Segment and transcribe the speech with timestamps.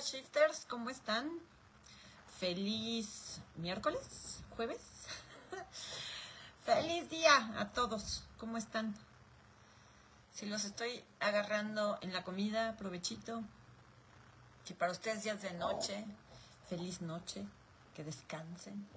[0.00, 1.30] Shifters, ¿cómo están?
[2.38, 4.80] Feliz miércoles, jueves.
[6.64, 8.96] Feliz día a todos, ¿cómo están?
[10.32, 13.42] Si los estoy agarrando en la comida, provechito.
[14.64, 16.04] Si para ustedes ya es de noche,
[16.68, 17.44] feliz noche,
[17.94, 18.88] que descansen.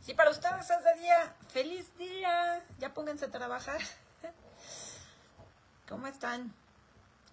[0.00, 3.80] Si para ustedes es de día, feliz día, ya pónganse a trabajar.
[5.88, 6.52] ¿Cómo están?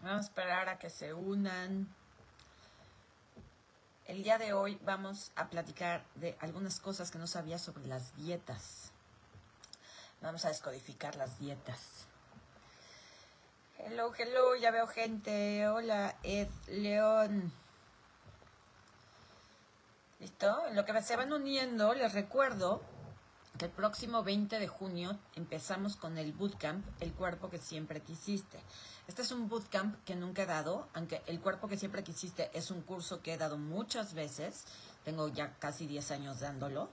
[0.04, 1.98] Vamos a esperar a que se unan.
[4.09, 8.15] El día de hoy vamos a platicar de algunas cosas que no sabía sobre las
[8.18, 8.91] dietas.
[10.19, 12.07] Vamos a descodificar las dietas.
[13.77, 15.68] Hello, hello, ya veo gente.
[15.68, 17.54] Hola, Ed León.
[20.19, 20.65] ¿Listo?
[20.65, 22.82] En lo que se van uniendo, les recuerdo
[23.65, 28.59] el próximo 20 de junio empezamos con el bootcamp El cuerpo que siempre quisiste.
[29.07, 32.72] Este es un bootcamp que nunca he dado, aunque el cuerpo que siempre quisiste es
[32.72, 34.66] un curso que he dado muchas veces.
[35.03, 36.89] Tengo ya casi 10 años dándolo.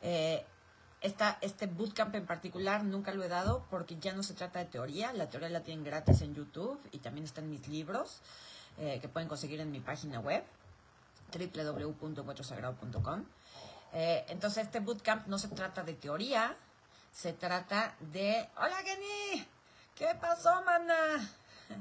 [0.00, 0.44] Eh,
[1.00, 5.12] este bootcamp en particular nunca lo he dado porque ya no se trata de teoría.
[5.12, 8.20] La teoría la tienen gratis en YouTube y también está en mis libros
[8.78, 10.44] eh, que pueden conseguir en mi página web
[11.32, 13.24] www.cuatrosagrado.com.
[13.92, 16.54] Eh, entonces este bootcamp no se trata de teoría,
[17.12, 18.48] se trata de...
[18.56, 19.46] Hola Kenny,
[19.94, 20.94] ¿qué pasó, mana?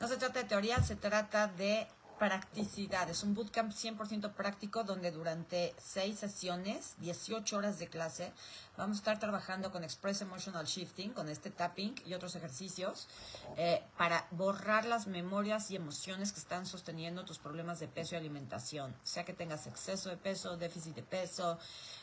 [0.00, 1.86] No se trata de teoría, se trata de
[2.22, 3.10] practicidad.
[3.10, 8.32] Es un bootcamp 100% práctico donde durante seis sesiones, 18 horas de clase,
[8.76, 13.08] vamos a estar trabajando con Express Emotional Shifting, con este tapping y otros ejercicios
[13.56, 18.18] eh, para borrar las memorias y emociones que están sosteniendo tus problemas de peso y
[18.18, 18.94] alimentación.
[19.02, 21.58] Sea que tengas exceso de peso, déficit de peso,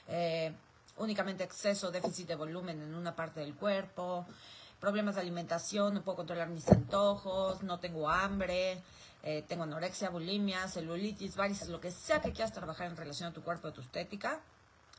[0.09, 0.51] eh,
[0.97, 4.25] únicamente exceso, déficit de volumen en una parte del cuerpo
[4.79, 8.81] problemas de alimentación, no puedo controlar mis antojos, no tengo hambre,
[9.23, 13.33] eh, tengo anorexia, bulimia, celulitis, varices, lo que sea que quieras trabajar en relación a
[13.33, 14.39] tu cuerpo, a tu estética.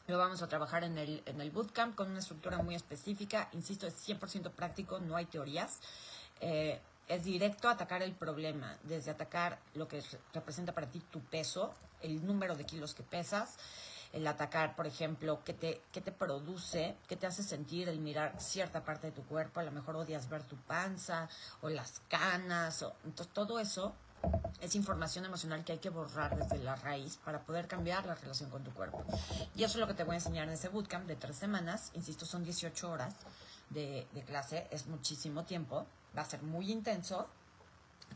[0.06, 3.48] Lo vamos a trabajar en el, en el bootcamp con una estructura muy específica.
[3.52, 5.79] Insisto, es 100% práctico, no hay teorías.
[6.41, 10.02] Eh, es directo atacar el problema, desde atacar lo que
[10.33, 13.57] representa para ti tu peso, el número de kilos que pesas,
[14.13, 18.35] el atacar, por ejemplo, qué te, qué te produce, qué te hace sentir el mirar
[18.41, 21.29] cierta parte de tu cuerpo, a lo mejor odias ver tu panza
[21.61, 23.95] o las canas, o, entonces todo eso
[24.61, 28.51] es información emocional que hay que borrar desde la raíz para poder cambiar la relación
[28.51, 29.05] con tu cuerpo.
[29.55, 31.91] Y eso es lo que te voy a enseñar en ese bootcamp de tres semanas.
[31.95, 33.15] Insisto, son 18 horas
[33.71, 37.29] de, de clase, es muchísimo tiempo, va a ser muy intenso,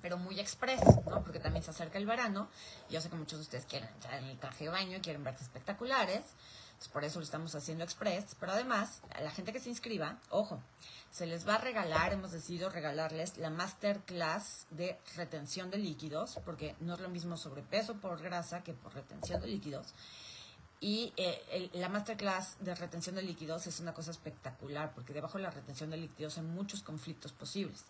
[0.00, 1.22] pero muy express, ¿no?
[1.22, 2.48] Porque también se acerca el verano.
[2.90, 5.44] Yo sé que muchos de ustedes quieren entrar en el traje de baño quieren verse
[5.44, 6.24] espectaculares.
[6.74, 8.36] Entonces, por eso lo estamos haciendo express.
[8.38, 10.60] Pero además, a la gente que se inscriba, ojo,
[11.10, 16.74] se les va a regalar, hemos decidido regalarles la masterclass de retención de líquidos, porque
[16.80, 19.94] no es lo mismo sobrepeso por grasa que por retención de líquidos.
[20.80, 25.44] Y eh, la masterclass de retención de líquidos es una cosa espectacular, porque debajo de
[25.44, 27.84] la retención de líquidos hay muchos conflictos posibles.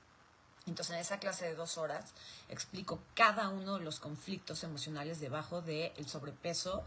[0.66, 2.12] Entonces, en esa clase de dos horas
[2.48, 6.84] explico cada uno de los conflictos emocionales debajo del sobrepeso,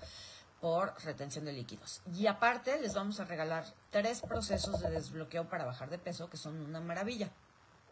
[0.62, 2.02] por retención de líquidos.
[2.16, 6.38] Y aparte les vamos a regalar tres procesos de desbloqueo para bajar de peso que
[6.38, 7.30] son una maravilla.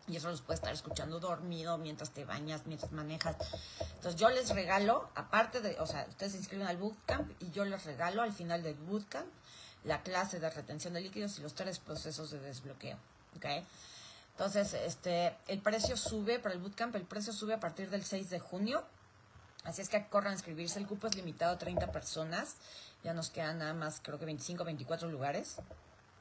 [0.08, 3.36] Y eso los puedes estar escuchando dormido mientras te bañas, mientras manejas.
[3.96, 7.66] Entonces yo les regalo, aparte de, o sea, ustedes se inscriben al bootcamp y yo
[7.66, 9.28] les regalo al final del bootcamp
[9.84, 12.98] la clase de retención de líquidos y los tres procesos de desbloqueo.
[13.36, 13.46] ¿Ok?
[14.38, 18.30] Entonces, este, el precio sube para el bootcamp, el precio sube a partir del 6
[18.30, 18.84] de junio
[19.66, 20.80] Así es que corran a inscribirse.
[20.80, 22.56] El cupo es limitado a 30 personas.
[23.04, 25.58] Ya nos quedan nada más, creo que 25, 24 lugares.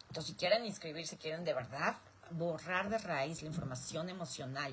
[0.09, 1.97] Entonces, si quieren inscribirse, quieren de verdad
[2.31, 4.73] borrar de raíz la información emocional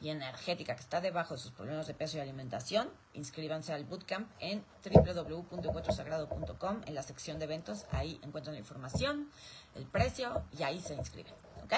[0.00, 4.28] y energética que está debajo de sus problemas de peso y alimentación, inscríbanse al bootcamp
[4.40, 7.86] en www.encuentrosagrado.com en la sección de eventos.
[7.92, 9.30] Ahí encuentran la información,
[9.76, 11.34] el precio y ahí se inscriben.
[11.62, 11.74] ¿Ok?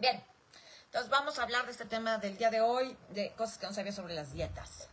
[0.00, 0.22] Bien.
[0.86, 3.72] Entonces vamos a hablar de este tema del día de hoy, de cosas que no
[3.72, 4.88] sabía sobre las dietas.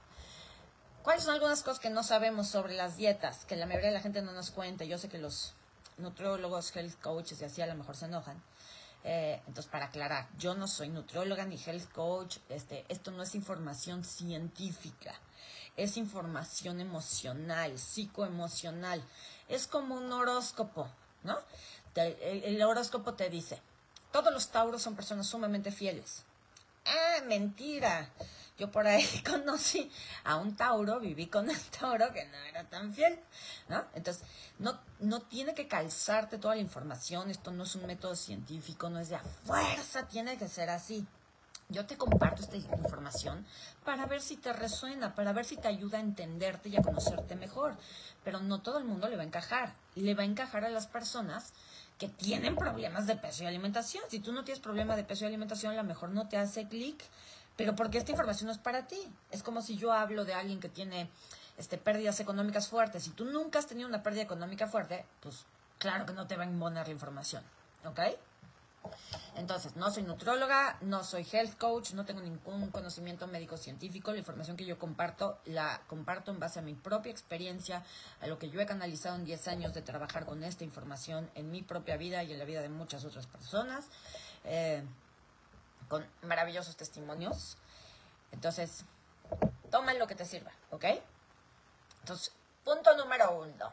[1.03, 3.44] ¿Cuáles son algunas cosas que no sabemos sobre las dietas?
[3.44, 4.85] Que la mayoría de la gente no nos cuenta.
[4.85, 5.55] Yo sé que los
[5.97, 8.41] nutriólogos, health coaches y así a lo mejor se enojan.
[9.03, 12.38] Eh, entonces, para aclarar, yo no soy nutrióloga ni health coach.
[12.47, 15.13] Este, esto no es información científica.
[15.75, 19.03] Es información emocional, psicoemocional.
[19.50, 20.89] Es como un horóscopo,
[21.23, 21.38] ¿no?
[21.95, 23.61] el horóscopo te dice,
[24.13, 26.24] todos los tauros son personas sumamente fieles.
[26.86, 28.10] Ah, mentira.
[28.60, 29.92] Yo por ahí conocí
[30.24, 33.19] a un Tauro, viví con un Tauro que no era tan fiel,
[33.68, 33.83] ¿no?
[33.95, 34.24] Entonces,
[34.60, 39.00] no, no tiene que calzarte toda la información, esto no es un método científico, no
[39.00, 41.06] es de a fuerza, tiene que ser así.
[41.69, 43.48] Yo te comparto esta información
[43.83, 47.36] para ver si te resuena, para ver si te ayuda a entenderte y a conocerte
[47.36, 47.75] mejor.
[48.24, 49.74] Pero no todo el mundo le va a encajar.
[49.95, 51.54] Le va a encajar a las personas
[51.97, 54.03] que tienen problemas de peso y alimentación.
[54.09, 56.67] Si tú no tienes problema de peso y alimentación, a lo mejor no te hace
[56.67, 57.03] clic,
[57.55, 58.99] pero porque esta información no es para ti.
[59.31, 61.09] Es como si yo hablo de alguien que tiene
[61.57, 63.03] este, pérdidas económicas fuertes.
[63.03, 65.45] Si tú nunca has tenido una pérdida económica fuerte, pues
[65.77, 67.43] claro que no te va a imponer la información.
[67.85, 67.99] ¿Ok?
[69.35, 74.12] Entonces, no soy nutróloga, no soy health coach, no tengo ningún conocimiento médico científico.
[74.12, 77.83] La información que yo comparto la comparto en base a mi propia experiencia,
[78.21, 81.50] a lo que yo he canalizado en 10 años de trabajar con esta información en
[81.50, 83.85] mi propia vida y en la vida de muchas otras personas,
[84.44, 84.83] eh,
[85.89, 87.57] con maravillosos testimonios.
[88.31, 88.86] Entonces,
[89.71, 90.86] toma lo que te sirva, ¿ok?
[92.01, 92.31] Entonces,
[92.63, 93.71] punto número uno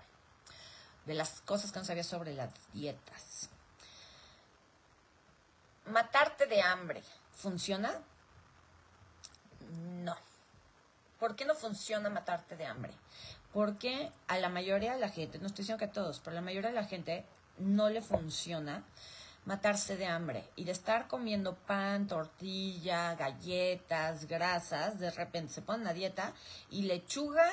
[1.05, 3.51] de las cosas que no sabía sobre las dietas
[5.91, 7.03] matarte de hambre,
[7.33, 7.93] ¿funciona?
[9.71, 10.17] No.
[11.19, 12.93] ¿Por qué no funciona matarte de hambre?
[13.53, 16.41] Porque a la mayoría de la gente, no estoy diciendo que a todos, pero a
[16.41, 17.25] la mayoría de la gente
[17.59, 18.85] no le funciona
[19.45, 25.87] matarse de hambre y de estar comiendo pan, tortilla, galletas, grasas, de repente se ponen
[25.87, 26.33] a dieta
[26.71, 27.51] y lechuga,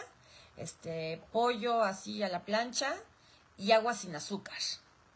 [0.57, 2.93] este pollo así a la plancha
[3.57, 4.57] y agua sin azúcar.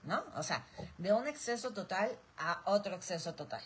[0.03, 0.23] ¿No?
[0.35, 0.65] O sea,
[0.97, 3.61] de un exceso total a otro exceso total.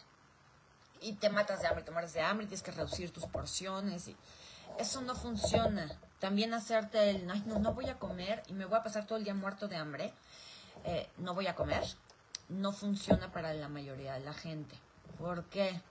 [1.02, 4.16] Y te matas de hambre, te mueres de hambre, tienes que reducir tus porciones y
[4.80, 6.00] eso no funciona.
[6.20, 9.24] También hacerte el, no, no voy a comer y me voy a pasar todo el
[9.24, 10.14] día muerto de hambre,
[10.86, 11.84] eh, no voy a comer,
[12.50, 14.76] no funciona para la mayoría de la gente.
[15.18, 15.82] ¿Por qué?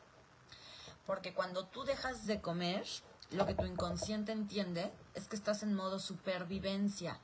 [1.06, 2.84] Porque cuando tú dejas de comer,
[3.30, 7.18] lo que tu inconsciente entiende es que estás en modo supervivencia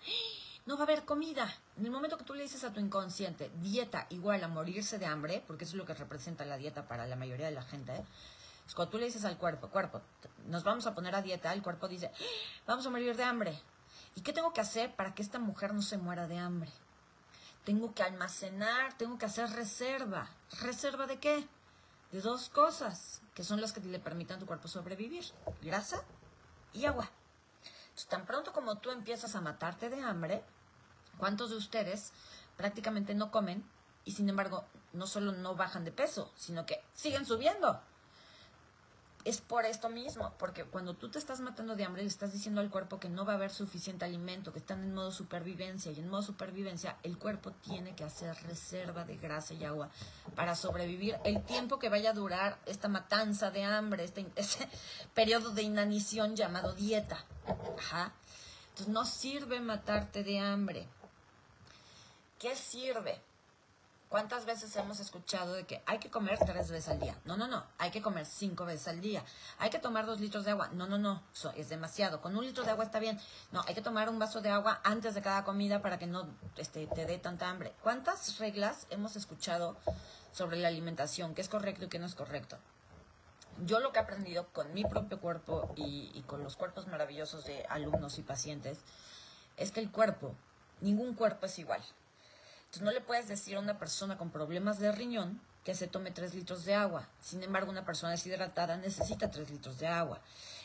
[0.66, 1.52] no va a haber comida.
[1.76, 5.06] En el momento que tú le dices a tu inconsciente, dieta igual a morirse de
[5.06, 7.92] hambre, porque eso es lo que representa la dieta para la mayoría de la gente,
[8.66, 10.00] es cuando tú le dices al cuerpo, cuerpo,
[10.46, 12.10] nos vamos a poner a dieta, el cuerpo dice,
[12.66, 13.60] vamos a morir de hambre.
[14.14, 16.70] ¿Y qué tengo que hacer para que esta mujer no se muera de hambre?
[17.64, 20.30] Tengo que almacenar, tengo que hacer reserva.
[20.60, 21.46] ¿Reserva de qué?
[22.12, 25.24] De dos cosas, que son las que le permitan a tu cuerpo sobrevivir.
[25.62, 26.02] Grasa
[26.72, 27.10] y agua
[28.08, 30.44] tan pronto como tú empiezas a matarte de hambre,
[31.18, 32.12] ¿cuántos de ustedes
[32.56, 33.64] prácticamente no comen
[34.04, 37.80] y sin embargo no solo no bajan de peso, sino que siguen subiendo?
[39.24, 42.60] Es por esto mismo, porque cuando tú te estás matando de hambre, le estás diciendo
[42.60, 46.00] al cuerpo que no va a haber suficiente alimento, que están en modo supervivencia, y
[46.00, 49.90] en modo supervivencia el cuerpo tiene que hacer reserva de grasa y agua
[50.34, 54.68] para sobrevivir el tiempo que vaya a durar esta matanza de hambre, este, ese
[55.14, 57.24] periodo de inanición llamado dieta.
[57.78, 58.12] Ajá.
[58.70, 60.88] Entonces no sirve matarte de hambre.
[62.38, 63.20] ¿Qué sirve?
[64.10, 67.16] ¿Cuántas veces hemos escuchado de que hay que comer tres veces al día?
[67.24, 69.22] No, no, no, hay que comer cinco veces al día.
[69.58, 70.68] Hay que tomar dos litros de agua.
[70.72, 71.22] No, no, no,
[71.54, 72.20] es demasiado.
[72.20, 73.20] Con un litro de agua está bien.
[73.52, 76.26] No, hay que tomar un vaso de agua antes de cada comida para que no
[76.56, 77.72] este, te dé tanta hambre.
[77.84, 79.76] ¿Cuántas reglas hemos escuchado
[80.32, 81.32] sobre la alimentación?
[81.32, 82.58] ¿Qué es correcto y qué no es correcto?
[83.64, 87.44] Yo lo que he aprendido con mi propio cuerpo y, y con los cuerpos maravillosos
[87.44, 88.80] de alumnos y pacientes
[89.56, 90.34] es que el cuerpo,
[90.80, 91.84] ningún cuerpo es igual.
[92.70, 96.12] Entonces no le puedes decir a una persona con problemas de riñón que se tome
[96.12, 97.08] 3 litros de agua.
[97.20, 100.20] Sin embargo, una persona deshidratada necesita 3 litros de agua.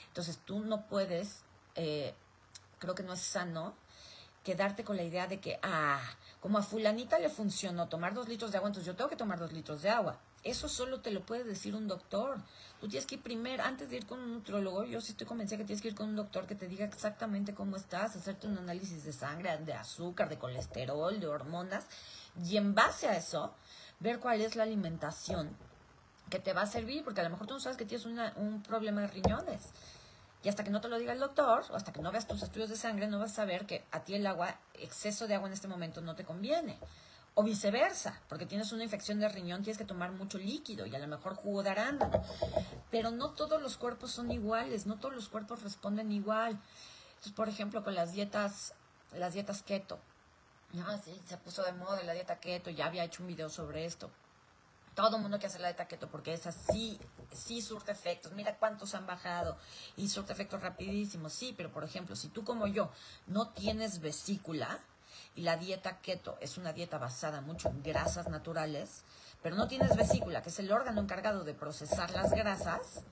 [0.09, 1.41] Entonces tú no puedes,
[1.73, 2.13] eh,
[2.77, 3.73] creo que no es sano,
[4.43, 5.99] quedarte con la idea de que, ah,
[6.41, 9.39] como a fulanita le funcionó tomar 2 litros de agua, entonces yo tengo que tomar
[9.39, 10.19] 2 litros de agua.
[10.45, 12.37] Eso solo te lo puede decir un doctor.
[12.79, 15.57] Tú tienes que ir primero, antes de ir con un nutrólogo, yo sí estoy convencida
[15.57, 18.59] que tienes que ir con un doctor que te diga exactamente cómo estás, hacerte un
[18.59, 21.87] análisis de sangre, de azúcar, de colesterol, de hormonas,
[22.47, 23.55] y en base a eso,
[23.99, 25.49] ver cuál es la alimentación
[26.29, 28.61] que te va a servir, porque a lo mejor tú no sabes que tienes un
[28.61, 29.71] problema de riñones.
[30.43, 32.43] Y hasta que no te lo diga el doctor, o hasta que no veas tus
[32.43, 35.47] estudios de sangre, no vas a saber que a ti el agua, exceso de agua
[35.47, 36.77] en este momento no te conviene.
[37.37, 40.99] O viceversa, porque tienes una infección de riñón, tienes que tomar mucho líquido y a
[40.99, 42.21] lo mejor jugo de arándano.
[42.91, 46.57] Pero no todos los cuerpos son iguales, no todos los cuerpos responden igual.
[47.09, 48.73] Entonces, por ejemplo, con las dietas,
[49.11, 49.99] las dietas keto.
[51.25, 54.09] se puso de moda la dieta keto, ya había hecho un video sobre esto.
[54.95, 56.97] Todo mundo que hace la dieta keto porque esa sí,
[57.33, 58.31] sí surte efectos.
[58.31, 59.57] Mira cuántos han bajado
[59.97, 61.33] y surte efectos rapidísimos.
[61.33, 62.89] Sí, pero por ejemplo, si tú como yo
[63.27, 64.79] no tienes vesícula,
[65.35, 69.03] y la dieta keto es una dieta basada mucho en grasas naturales,
[69.41, 73.03] pero no tienes vesícula, que es el órgano encargado de procesar las grasas,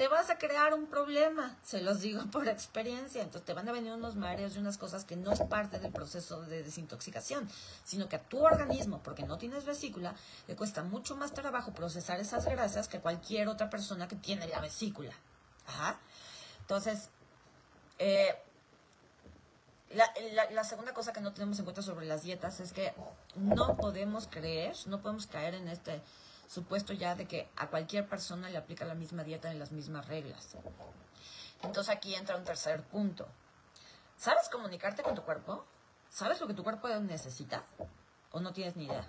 [0.00, 3.22] te vas a crear un problema, se los digo por experiencia.
[3.22, 5.92] Entonces te van a venir unos mareos y unas cosas que no es parte del
[5.92, 7.46] proceso de desintoxicación,
[7.84, 10.14] sino que a tu organismo, porque no tienes vesícula,
[10.48, 14.60] le cuesta mucho más trabajo procesar esas grasas que cualquier otra persona que tiene la
[14.60, 15.12] vesícula.
[15.66, 15.98] Ajá.
[16.62, 17.10] Entonces,
[17.98, 18.42] eh,
[19.90, 20.12] la,
[20.50, 22.94] la, segunda cosa que no tenemos en cuenta sobre las dietas es que
[23.34, 26.00] no podemos creer, no podemos caer en este
[26.46, 30.06] supuesto ya de que a cualquier persona le aplica la misma dieta y las mismas
[30.06, 30.56] reglas.
[31.62, 33.28] Entonces aquí entra un tercer punto.
[34.16, 35.64] ¿Sabes comunicarte con tu cuerpo?
[36.08, 37.64] ¿Sabes lo que tu cuerpo necesita?
[38.32, 39.04] ¿O no tienes ni idea?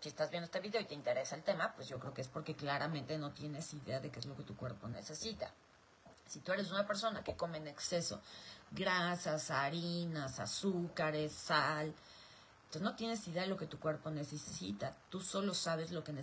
[0.00, 2.28] Si estás viendo este video y te interesa el tema, pues yo creo que es
[2.28, 5.52] porque claramente no tienes idea de qué es lo que tu cuerpo necesita.
[6.26, 8.20] Si tú eres una persona que come en exceso
[8.74, 11.94] grasas, harinas, azúcares, sal,
[12.72, 16.14] entonces no tienes idea de lo que tu cuerpo necesita, tú solo sabes lo que,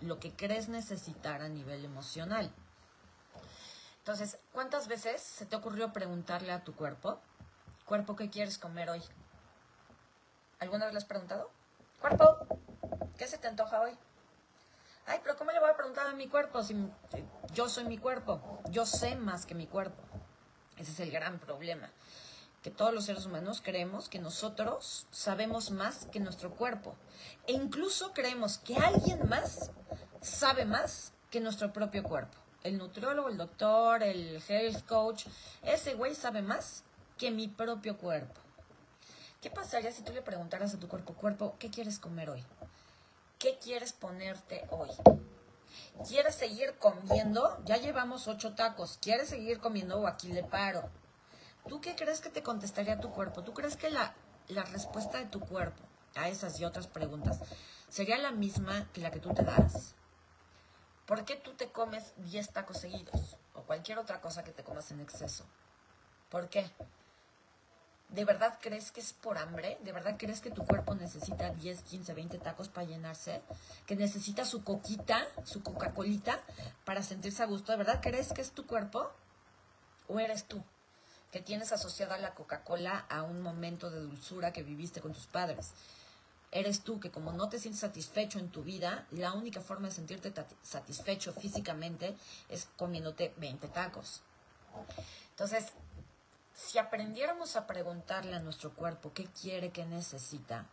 [0.00, 2.50] lo que crees necesitar a nivel emocional.
[3.98, 7.20] Entonces, ¿cuántas veces se te ocurrió preguntarle a tu cuerpo,
[7.84, 9.02] cuerpo, ¿qué quieres comer hoy?
[10.58, 11.50] ¿Alguna vez le has preguntado?
[12.00, 12.38] Cuerpo,
[13.18, 13.92] ¿qué se te antoja hoy?
[15.04, 16.74] Ay, pero ¿cómo le voy a preguntar a mi cuerpo si
[17.52, 18.62] yo soy mi cuerpo?
[18.70, 20.02] Yo sé más que mi cuerpo.
[20.78, 21.90] Ese es el gran problema
[22.64, 26.96] que todos los seres humanos creemos que nosotros sabemos más que nuestro cuerpo.
[27.46, 29.70] E incluso creemos que alguien más
[30.22, 32.38] sabe más que nuestro propio cuerpo.
[32.62, 35.26] El nutriólogo, el doctor, el health coach,
[35.62, 36.84] ese güey sabe más
[37.18, 38.40] que mi propio cuerpo.
[39.42, 42.42] ¿Qué pasaría si tú le preguntaras a tu cuerpo, cuerpo, ¿qué quieres comer hoy?
[43.38, 44.88] ¿Qué quieres ponerte hoy?
[46.06, 47.58] ¿Quieres seguir comiendo?
[47.64, 48.98] Ya llevamos ocho tacos.
[49.00, 50.90] ¿Quieres seguir comiendo o aquí le paro?
[51.68, 53.42] ¿Tú qué crees que te contestaría tu cuerpo?
[53.42, 54.14] ¿Tú crees que la,
[54.48, 55.82] la respuesta de tu cuerpo
[56.14, 57.40] a esas y otras preguntas
[57.88, 59.94] sería la misma que la que tú te das?
[61.06, 63.36] ¿Por qué tú te comes 10 tacos seguidos?
[63.54, 65.44] O cualquier otra cosa que te comas en exceso.
[66.28, 66.70] ¿Por qué?
[68.14, 69.78] ¿De verdad crees que es por hambre?
[69.82, 73.42] ¿De verdad crees que tu cuerpo necesita 10, 15, 20 tacos para llenarse?
[73.86, 76.40] ¿Que necesita su coquita, su Coca-Colita
[76.84, 77.72] para sentirse a gusto?
[77.72, 79.10] ¿De verdad crees que es tu cuerpo?
[80.08, 80.62] ¿O eres tú?
[81.34, 85.72] que tienes asociada la Coca-Cola a un momento de dulzura que viviste con tus padres.
[86.52, 89.94] Eres tú que como no te sientes satisfecho en tu vida, la única forma de
[89.94, 92.14] sentirte satisfecho físicamente
[92.48, 94.20] es comiéndote 20 tacos.
[95.30, 95.72] Entonces,
[96.54, 100.66] si aprendiéramos a preguntarle a nuestro cuerpo qué quiere, qué necesita,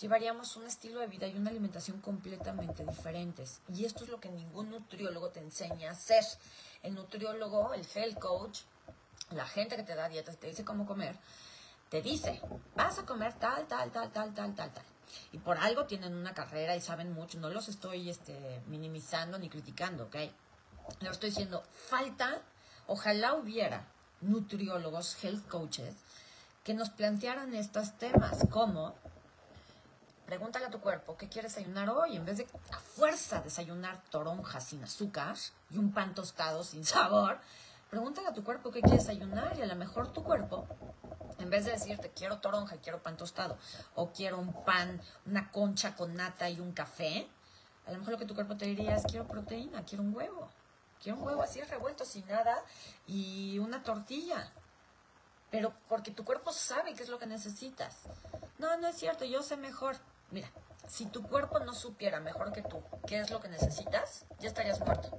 [0.00, 3.60] llevaríamos un estilo de vida y una alimentación completamente diferentes.
[3.68, 6.24] Y esto es lo que ningún nutriólogo te enseña a hacer.
[6.82, 8.60] El nutriólogo, el health coach,
[9.30, 11.16] la gente que te da dietas, te dice cómo comer,
[11.90, 12.40] te dice,
[12.74, 14.84] vas a comer tal, tal, tal, tal, tal, tal, tal.
[15.32, 17.38] Y por algo tienen una carrera y saben mucho.
[17.38, 20.16] No los estoy este, minimizando ni criticando, ¿ok?
[21.00, 22.42] Lo estoy diciendo, falta,
[22.88, 23.86] ojalá hubiera
[24.20, 25.94] nutriólogos, health coaches,
[26.64, 28.94] que nos plantearan estos temas, como,
[30.26, 32.16] pregúntale a tu cuerpo, ¿qué quieres desayunar hoy?
[32.16, 35.36] En vez de a fuerza desayunar toronjas sin azúcar
[35.70, 37.40] y un pan tostado sin sabor,
[37.90, 40.64] Pregúntale a tu cuerpo qué quieres ayunar y a lo mejor tu cuerpo,
[41.40, 43.58] en vez de decirte quiero toronja, quiero pan tostado
[43.96, 47.26] o quiero un pan, una concha con nata y un café,
[47.86, 50.48] a lo mejor lo que tu cuerpo te diría es quiero proteína, quiero un huevo,
[51.02, 52.62] quiero un huevo así revuelto sin nada
[53.06, 54.52] y una tortilla.
[55.50, 58.02] Pero porque tu cuerpo sabe qué es lo que necesitas.
[58.58, 59.96] No, no es cierto, yo sé mejor.
[60.30, 60.50] Mira,
[60.86, 64.80] si tu cuerpo no supiera mejor que tú qué es lo que necesitas, ya estarías
[64.80, 65.18] muerto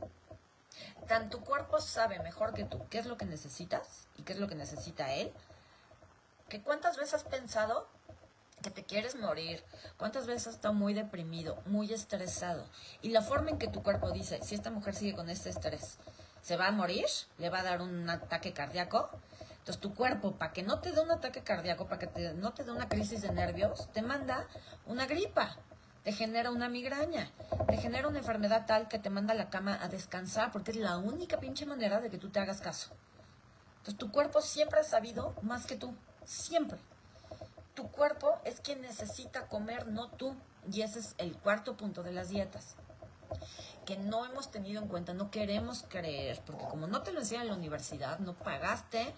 [1.08, 4.40] tan tu cuerpo sabe mejor que tú qué es lo que necesitas y qué es
[4.40, 5.34] lo que necesita él,
[6.48, 7.88] que cuántas veces has pensado
[8.62, 9.64] que te quieres morir,
[9.98, 12.66] cuántas veces has estado muy deprimido, muy estresado,
[13.02, 15.98] y la forma en que tu cuerpo dice, si esta mujer sigue con este estrés,
[16.42, 17.06] se va a morir,
[17.38, 19.10] le va a dar un ataque cardíaco,
[19.60, 22.64] entonces tu cuerpo, para que no te dé un ataque cardíaco, para que no te
[22.64, 24.48] dé una crisis de nervios, te manda
[24.86, 25.58] una gripa
[26.04, 27.30] te genera una migraña,
[27.68, 30.78] te genera una enfermedad tal que te manda a la cama a descansar, porque es
[30.78, 32.90] la única pinche manera de que tú te hagas caso.
[33.78, 35.94] Entonces tu cuerpo siempre ha sabido más que tú,
[36.26, 36.80] siempre.
[37.74, 40.36] Tu cuerpo es quien necesita comer, no tú.
[40.72, 42.76] Y ese es el cuarto punto de las dietas.
[43.86, 47.44] Que no hemos tenido en cuenta, no queremos creer, porque como no te lo enseñan
[47.44, 49.16] en la universidad, no pagaste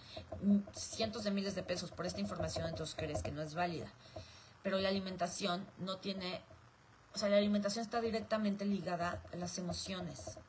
[0.73, 3.91] cientos de miles de pesos por esta información, entonces crees que no es válida.
[4.61, 6.41] Pero la alimentación no tiene
[7.15, 10.39] o sea, la alimentación está directamente ligada a las emociones.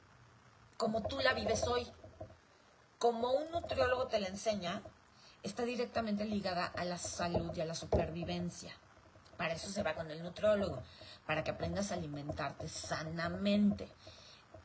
[0.79, 1.87] Como tú la vives hoy.
[2.99, 4.83] Como un nutriólogo te la enseña,
[5.45, 8.73] está directamente ligada a la salud y a la supervivencia.
[9.37, 10.83] Para eso se va con el nutriólogo,
[11.27, 13.89] para que aprendas a alimentarte sanamente.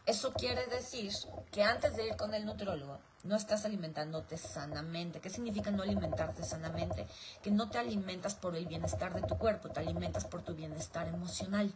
[0.05, 1.11] Eso quiere decir
[1.51, 5.19] que antes de ir con el nutriólogo, no estás alimentándote sanamente.
[5.19, 7.05] ¿Qué significa no alimentarte sanamente?
[7.43, 11.07] Que no te alimentas por el bienestar de tu cuerpo, te alimentas por tu bienestar
[11.07, 11.73] emocional.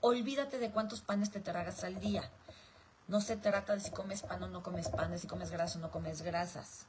[0.00, 2.30] Olvídate de cuántos panes te tragas al día.
[3.06, 5.78] No se trata de si comes pan o no comes pan, de si comes grasa
[5.78, 6.86] o no comes grasas.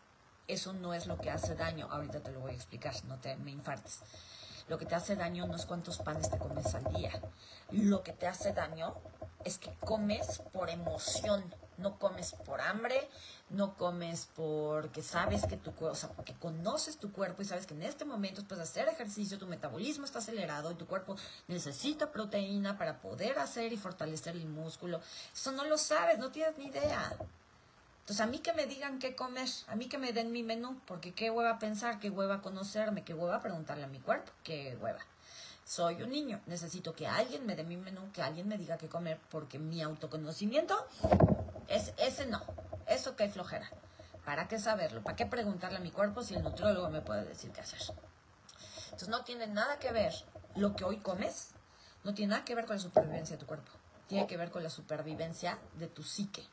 [0.48, 1.88] Eso no es lo que hace daño.
[1.92, 4.02] Ahorita te lo voy a explicar, no te me infartes.
[4.68, 7.12] Lo que te hace daño no es cuántos panes te comes al día.
[7.72, 8.96] Lo que te hace daño
[9.44, 11.44] es que comes por emoción,
[11.78, 13.10] no comes por hambre,
[13.50, 17.66] no comes porque sabes que tu cuerpo, o sea, porque conoces tu cuerpo y sabes
[17.66, 21.16] que en este momento puedes hacer ejercicio, tu metabolismo está acelerado y tu cuerpo
[21.48, 25.02] necesita proteína para poder hacer y fortalecer el músculo.
[25.34, 27.14] Eso no lo sabes, no tienes ni idea.
[28.12, 30.78] Entonces, a mí que me digan qué comer, a mí que me den mi menú,
[30.86, 35.00] porque qué hueva pensar, qué hueva conocerme, qué hueva preguntarle a mi cuerpo, qué hueva.
[35.64, 38.90] Soy un niño, necesito que alguien me dé mi menú, que alguien me diga qué
[38.90, 40.76] comer, porque mi autoconocimiento
[41.70, 42.42] es ese no,
[42.86, 43.72] eso que flojera.
[44.26, 45.02] ¿Para qué saberlo?
[45.02, 47.80] ¿Para qué preguntarle a mi cuerpo si el nutriólogo me puede decir qué hacer?
[48.88, 50.14] Entonces no tiene nada que ver
[50.56, 51.52] lo que hoy comes,
[52.04, 53.72] no tiene nada que ver con la supervivencia de tu cuerpo,
[54.08, 56.44] tiene que ver con la supervivencia de tu psique.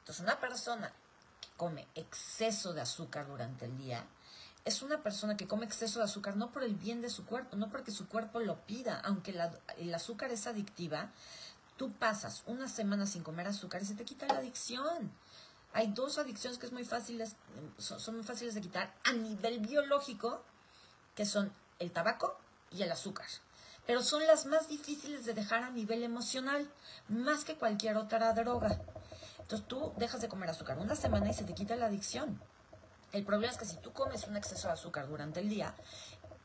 [0.00, 0.92] Entonces, una persona
[1.40, 4.04] que come exceso de azúcar durante el día
[4.64, 7.56] es una persona que come exceso de azúcar no por el bien de su cuerpo,
[7.56, 9.34] no porque su cuerpo lo pida, aunque
[9.78, 11.10] el azúcar es adictiva,
[11.76, 15.10] tú pasas una semana sin comer azúcar y se te quita la adicción.
[15.72, 17.36] Hay dos adicciones que es muy fáciles,
[17.78, 20.44] son, son muy fáciles de quitar a nivel biológico,
[21.14, 22.38] que son el tabaco
[22.70, 23.26] y el azúcar
[23.90, 26.70] pero son las más difíciles de dejar a nivel emocional,
[27.08, 28.80] más que cualquier otra droga.
[29.50, 32.40] Entonces tú dejas de comer azúcar una semana y se te quita la adicción.
[33.10, 35.74] El problema es que si tú comes un exceso de azúcar durante el día,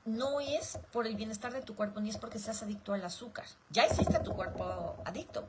[0.06, 3.46] no es por el bienestar de tu cuerpo ni es porque seas adicto al azúcar.
[3.70, 5.48] Ya existe tu cuerpo adicto.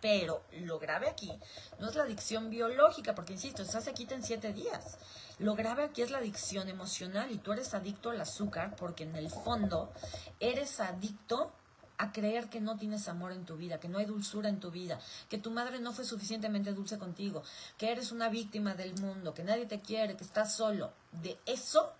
[0.00, 1.36] Pero lo grave aquí
[1.80, 4.96] no es la adicción biológica, porque insisto, esa se quita en siete días.
[5.40, 9.16] Lo grave aquí es la adicción emocional y tú eres adicto al azúcar porque en
[9.16, 9.92] el fondo
[10.38, 11.50] eres adicto
[11.98, 14.70] a creer que no tienes amor en tu vida, que no hay dulzura en tu
[14.70, 17.42] vida, que tu madre no fue suficientemente dulce contigo,
[17.78, 20.92] que eres una víctima del mundo, que nadie te quiere, que estás solo.
[21.12, 21.92] De eso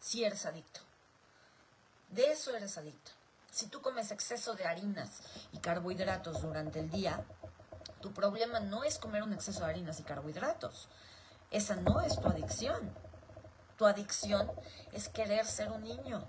[0.00, 0.80] sí eres adicto.
[2.10, 3.12] De eso eres adicto.
[3.50, 5.22] Si tú comes exceso de harinas
[5.52, 7.24] y carbohidratos durante el día,
[8.00, 10.88] tu problema no es comer un exceso de harinas y carbohidratos.
[11.50, 12.92] Esa no es tu adicción.
[13.76, 14.50] Tu adicción
[14.92, 16.28] es querer ser un niño,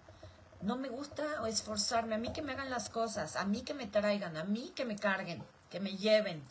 [0.61, 3.87] no me gusta esforzarme, a mí que me hagan las cosas, a mí que me
[3.87, 6.43] traigan, a mí que me carguen, que me lleven.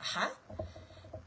[0.00, 0.30] Ajá.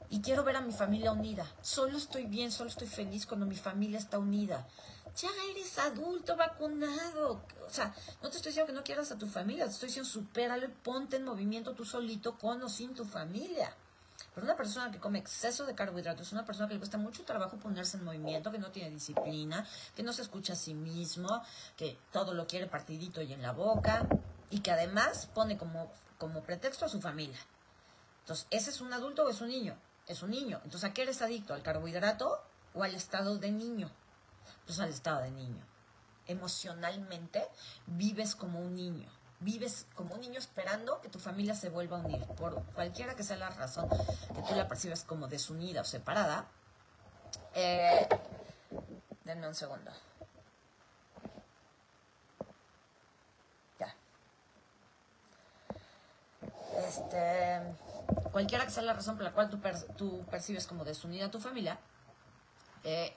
[0.10, 1.46] Y quiero ver a mi familia unida.
[1.62, 4.68] Solo estoy bien, solo estoy feliz cuando mi familia está unida.
[5.16, 7.42] Ya eres adulto, vacunado.
[7.66, 10.10] O sea, no te estoy diciendo que no quieras a tu familia, te estoy diciendo
[10.10, 13.74] supéralo y ponte en movimiento tú solito con o sin tu familia.
[14.34, 17.24] Pero una persona que come exceso de carbohidratos es una persona que le cuesta mucho
[17.24, 21.44] trabajo ponerse en movimiento, que no tiene disciplina, que no se escucha a sí mismo,
[21.78, 24.08] que todo lo quiere partidito y en la boca,
[24.50, 27.40] y que además pone como, como pretexto a su familia.
[28.22, 29.78] Entonces, ¿ese es un adulto o es un niño?
[30.08, 30.60] Es un niño.
[30.64, 31.54] Entonces, ¿a qué eres adicto?
[31.54, 33.90] ¿Al carbohidrato o al estado de niño?
[34.66, 35.66] Pues al estado de niño.
[36.28, 37.48] Emocionalmente
[37.88, 42.02] vives como un niño vives como un niño esperando que tu familia se vuelva a
[42.02, 46.48] unir, por cualquiera que sea la razón que tú la percibes como desunida o separada.
[47.54, 48.08] Eh,
[49.24, 49.92] denme un segundo.
[53.80, 53.96] Ya.
[56.78, 57.62] Este,
[58.32, 59.60] cualquiera que sea la razón por la cual tú,
[59.96, 61.80] tú percibes como desunida a tu familia,
[62.84, 63.16] eh,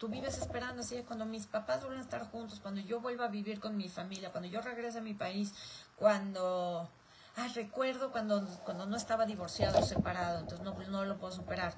[0.00, 3.28] tú vives esperando así, cuando mis papás vuelvan a estar juntos, cuando yo vuelva a
[3.28, 5.52] vivir con mi familia, cuando yo regrese a mi país,
[5.94, 6.88] cuando...
[7.36, 11.74] Ah, recuerdo cuando, cuando no estaba divorciado, separado, entonces no, pues no lo puedo superar.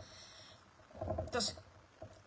[1.18, 1.56] Entonces,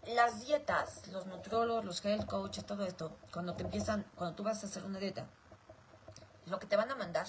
[0.06, 4.64] las dietas, los nutriólogos, los health coaches, todo esto, cuando te empiezan, cuando tú vas
[4.64, 5.26] a hacer una dieta,
[6.46, 7.28] lo que te van a mandar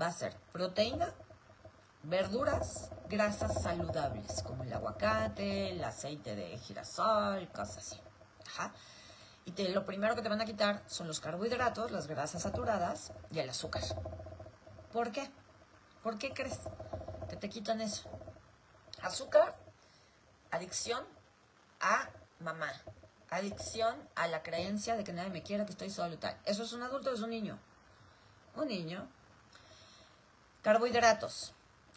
[0.00, 1.12] va a ser proteína,
[2.04, 8.00] verduras, grasas saludables, como el aguacate, el aceite de girasol, cosas así.
[9.46, 13.12] Y te, lo primero que te van a quitar son los carbohidratos, las grasas saturadas
[13.30, 13.82] y el azúcar.
[14.92, 15.30] ¿Por qué?
[16.02, 16.60] ¿Por qué crees
[17.28, 18.08] que te quitan eso?
[19.02, 19.56] Azúcar,
[20.50, 21.04] adicción
[21.80, 22.08] a
[22.40, 22.70] mamá,
[23.30, 26.16] adicción a la creencia de que nadie me quiere, que estoy solo.
[26.44, 27.58] ¿Eso es un adulto es un niño?
[28.56, 29.08] Un niño.
[30.62, 31.54] Carbohidratos,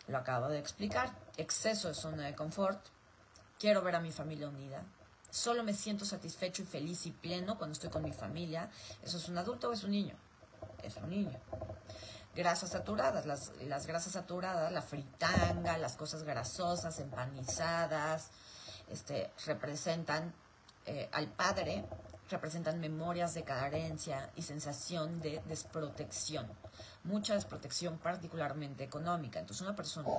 [0.08, 1.12] lo acabo de explicar.
[1.38, 2.80] Exceso de zona de confort.
[3.60, 4.84] Quiero ver a mi familia unida.
[5.30, 8.70] Solo me siento satisfecho y feliz y pleno cuando estoy con mi familia.
[9.04, 10.16] ¿Eso es un adulto o es un niño?
[10.84, 11.38] Es un niño.
[12.36, 13.26] grasas saturadas.
[13.26, 18.30] Las, las grasas saturadas, la fritanga, las cosas grasosas, empanizadas,
[18.90, 20.34] este, representan
[20.86, 21.84] eh, al padre,
[22.30, 26.48] representan memorias de carencia y sensación de desprotección.
[27.04, 29.40] Mucha desprotección, particularmente económica.
[29.40, 30.10] Entonces, una persona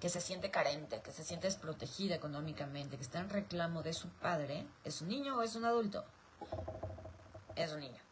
[0.00, 4.08] que se siente carente, que se siente desprotegida económicamente, que está en reclamo de su
[4.08, 6.04] padre, ¿es un niño o es un adulto?
[7.54, 8.02] Es un niño.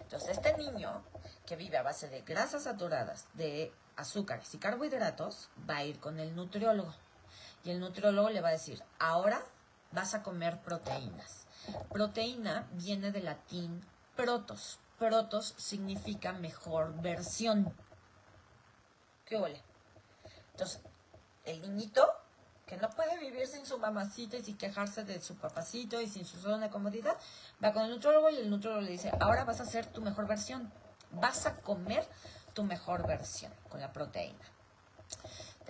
[0.00, 1.04] Entonces, este niño
[1.46, 6.18] que vive a base de grasas saturadas, de azúcares y carbohidratos, va a ir con
[6.18, 6.94] el nutriólogo.
[7.64, 9.44] Y el nutriólogo le va a decir, ahora
[9.92, 11.39] vas a comer proteínas.
[11.90, 13.84] Proteína viene del latín
[14.16, 14.78] protos.
[14.98, 17.74] Protos significa mejor versión.
[19.24, 19.62] ¿Qué huele?
[20.52, 20.80] Entonces,
[21.44, 22.06] el niñito
[22.66, 26.24] que no puede vivir sin su mamacita y sin quejarse de su papacito y sin
[26.24, 27.16] su zona de comodidad,
[27.62, 30.28] va con el nutrólogo y el nutrólogo le dice, ahora vas a hacer tu mejor
[30.28, 30.72] versión,
[31.10, 32.06] vas a comer
[32.54, 34.44] tu mejor versión con la proteína.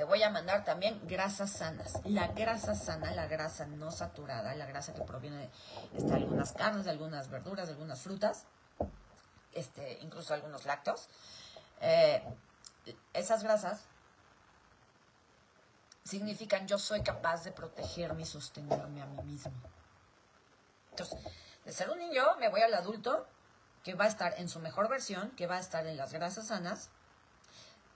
[0.00, 2.00] Te voy a mandar también grasas sanas.
[2.06, 5.50] La grasa sana, la grasa no saturada, la grasa que proviene
[5.92, 8.46] de algunas carnes, de algunas verduras, de algunas frutas,
[9.52, 11.10] este, incluso algunos lácteos.
[11.82, 12.24] Eh,
[13.12, 13.82] esas grasas
[16.04, 19.52] significan yo soy capaz de protegerme y sostenerme a mí mismo.
[20.92, 21.18] Entonces,
[21.66, 23.26] de ser un niño me voy al adulto
[23.84, 26.46] que va a estar en su mejor versión, que va a estar en las grasas
[26.46, 26.88] sanas,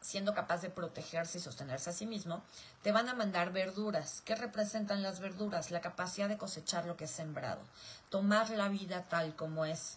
[0.04, 2.42] siendo capaz de protegerse y sostenerse a sí mismo,
[2.82, 4.20] te van a mandar verduras.
[4.26, 5.70] ¿Qué representan las verduras?
[5.70, 7.62] La capacidad de cosechar lo que es sembrado,
[8.10, 9.96] tomar la vida tal como es,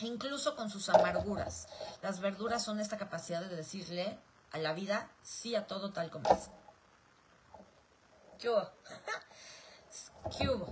[0.00, 1.66] incluso con sus amarguras.
[2.02, 4.18] Las verduras son esta capacidad de decirle
[4.52, 6.50] a la vida sí a todo tal como es.
[8.38, 8.70] ¿Qué hubo?
[10.38, 10.66] ¿Qué hubo?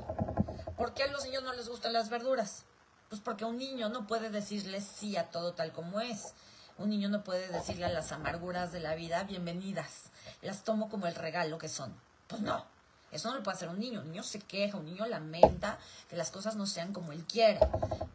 [0.76, 2.64] ¿Por qué a los niños no les gustan las verduras?
[3.08, 6.34] Pues porque un niño no puede decirle sí a todo tal como es.
[6.78, 10.10] Un niño no puede decirle a las amarguras de la vida bienvenidas.
[10.42, 11.98] Las tomo como el regalo que son.
[12.26, 12.66] Pues no.
[13.10, 14.00] Eso no lo puede hacer un niño.
[14.00, 15.78] Un niño se queja, un niño lamenta
[16.10, 17.60] que las cosas no sean como él quiere.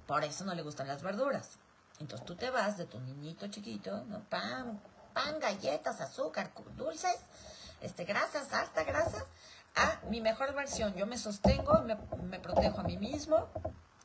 [0.05, 1.57] Por eso no le gustan las verduras.
[1.99, 4.19] Entonces tú te vas de tu niñito chiquito, ¿no?
[4.25, 4.79] Pan,
[5.15, 7.17] pan, galletas, azúcar, dulces,
[7.81, 9.25] este, grasas, alta grasa,
[9.75, 10.93] a mi mejor versión.
[10.93, 13.47] Yo me sostengo, me, me protejo a mí mismo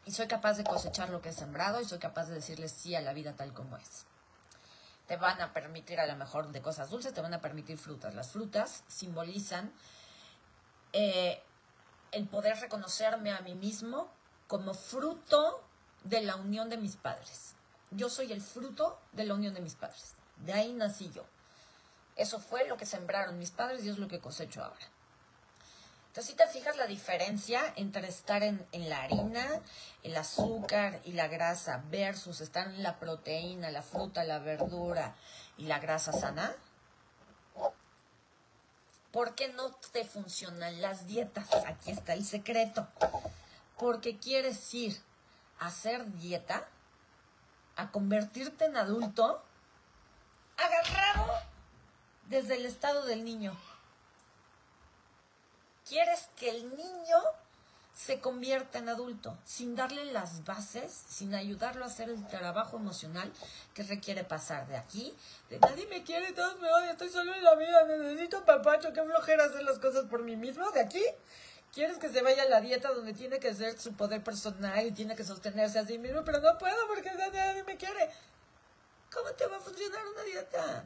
[0.06, 2.94] y soy capaz de cosechar lo que he sembrado y soy capaz de decirle sí
[2.94, 4.06] a la vida tal como es.
[5.06, 8.14] Te van a permitir a lo mejor de cosas dulces, te van a permitir frutas.
[8.14, 9.72] Las frutas simbolizan
[10.92, 11.40] eh,
[12.12, 14.08] el poder reconocerme a mí mismo
[14.46, 15.62] como fruto
[16.04, 17.54] de la unión de mis padres.
[17.90, 20.14] Yo soy el fruto de la unión de mis padres.
[20.36, 21.24] De ahí nací yo.
[22.16, 24.86] Eso fue lo que sembraron mis padres y es lo que cosecho ahora.
[26.16, 29.46] Entonces, si te fijas la diferencia entre estar en, la harina,
[30.02, 35.14] el azúcar y la grasa versus estar en la proteína, la fruta, la verdura
[35.58, 36.54] y la grasa sana.
[39.12, 41.52] ¿Por qué no te funcionan las dietas?
[41.66, 42.88] Aquí está el secreto.
[43.76, 44.98] Porque quieres ir
[45.58, 46.66] a hacer dieta,
[47.76, 49.44] a convertirte en adulto,
[50.56, 51.30] agarrado
[52.26, 53.54] desde el estado del niño.
[55.88, 57.18] Quieres que el niño
[57.94, 63.32] se convierta en adulto, sin darle las bases, sin ayudarlo a hacer el trabajo emocional
[63.72, 65.14] que requiere pasar de aquí,
[65.48, 69.02] de nadie me quiere, todos me odian, estoy solo en la vida, necesito papacho, qué
[69.02, 71.02] flojera hacer las cosas por mí mismo, de aquí,
[71.72, 74.92] quieres que se vaya a la dieta donde tiene que ser su poder personal y
[74.92, 78.10] tiene que sostenerse a sí mismo, pero no puedo porque nadie me quiere.
[79.10, 80.84] ¿Cómo te va a funcionar una dieta?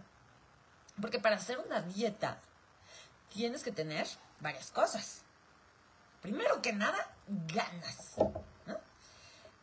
[1.00, 2.38] Porque para hacer una dieta
[3.30, 4.06] tienes que tener
[4.40, 5.22] varias cosas.
[6.20, 8.16] Primero que nada, ganas.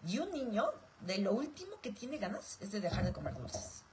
[0.06, 3.84] Y un niño, de lo último que tiene ganas es de dejar de comer dulces.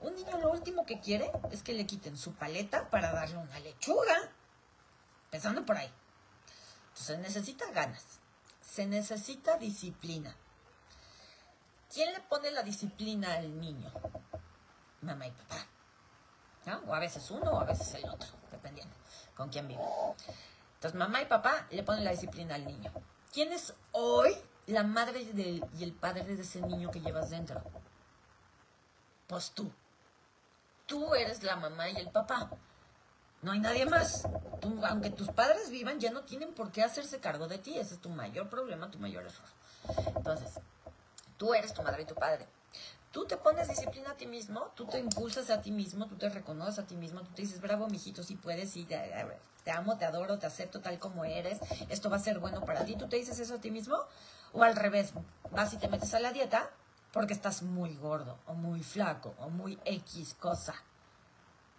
[0.00, 3.58] Un niño lo último que quiere es que le quiten su paleta para darle una
[3.60, 4.16] lechuga.
[5.30, 5.92] Pensando por ahí.
[6.88, 8.20] Entonces necesita ganas.
[8.60, 10.36] Se necesita disciplina.
[11.92, 13.92] ¿Quién le pone la disciplina al niño?
[15.00, 15.66] Mamá y papá.
[16.86, 18.28] O a veces uno o a veces el otro,
[18.64, 18.94] dependiendo
[19.36, 19.82] con quién vive.
[20.74, 22.90] Entonces, mamá y papá le ponen la disciplina al niño.
[23.32, 24.34] ¿Quién es hoy
[24.66, 27.62] la madre y el padre de ese niño que llevas dentro?
[29.26, 29.70] Pues tú.
[30.86, 32.50] Tú eres la mamá y el papá.
[33.42, 34.26] No hay nadie más.
[34.60, 37.78] Tú, aunque tus padres vivan, ya no tienen por qué hacerse cargo de ti.
[37.78, 40.16] Ese es tu mayor problema, tu mayor error.
[40.16, 40.60] Entonces,
[41.36, 42.46] tú eres tu madre y tu padre
[43.14, 46.28] tú te pones disciplina a ti mismo, tú te impulsas a ti mismo, tú te
[46.28, 50.04] reconoces a ti mismo, tú te dices, bravo, mijito, si puedes, sí, te amo, te
[50.04, 53.14] adoro, te acepto tal como eres, esto va a ser bueno para ti, tú te
[53.14, 53.96] dices eso a ti mismo,
[54.52, 55.12] o al revés,
[55.52, 56.70] vas y te metes a la dieta
[57.12, 60.74] porque estás muy gordo o muy flaco o muy X cosa.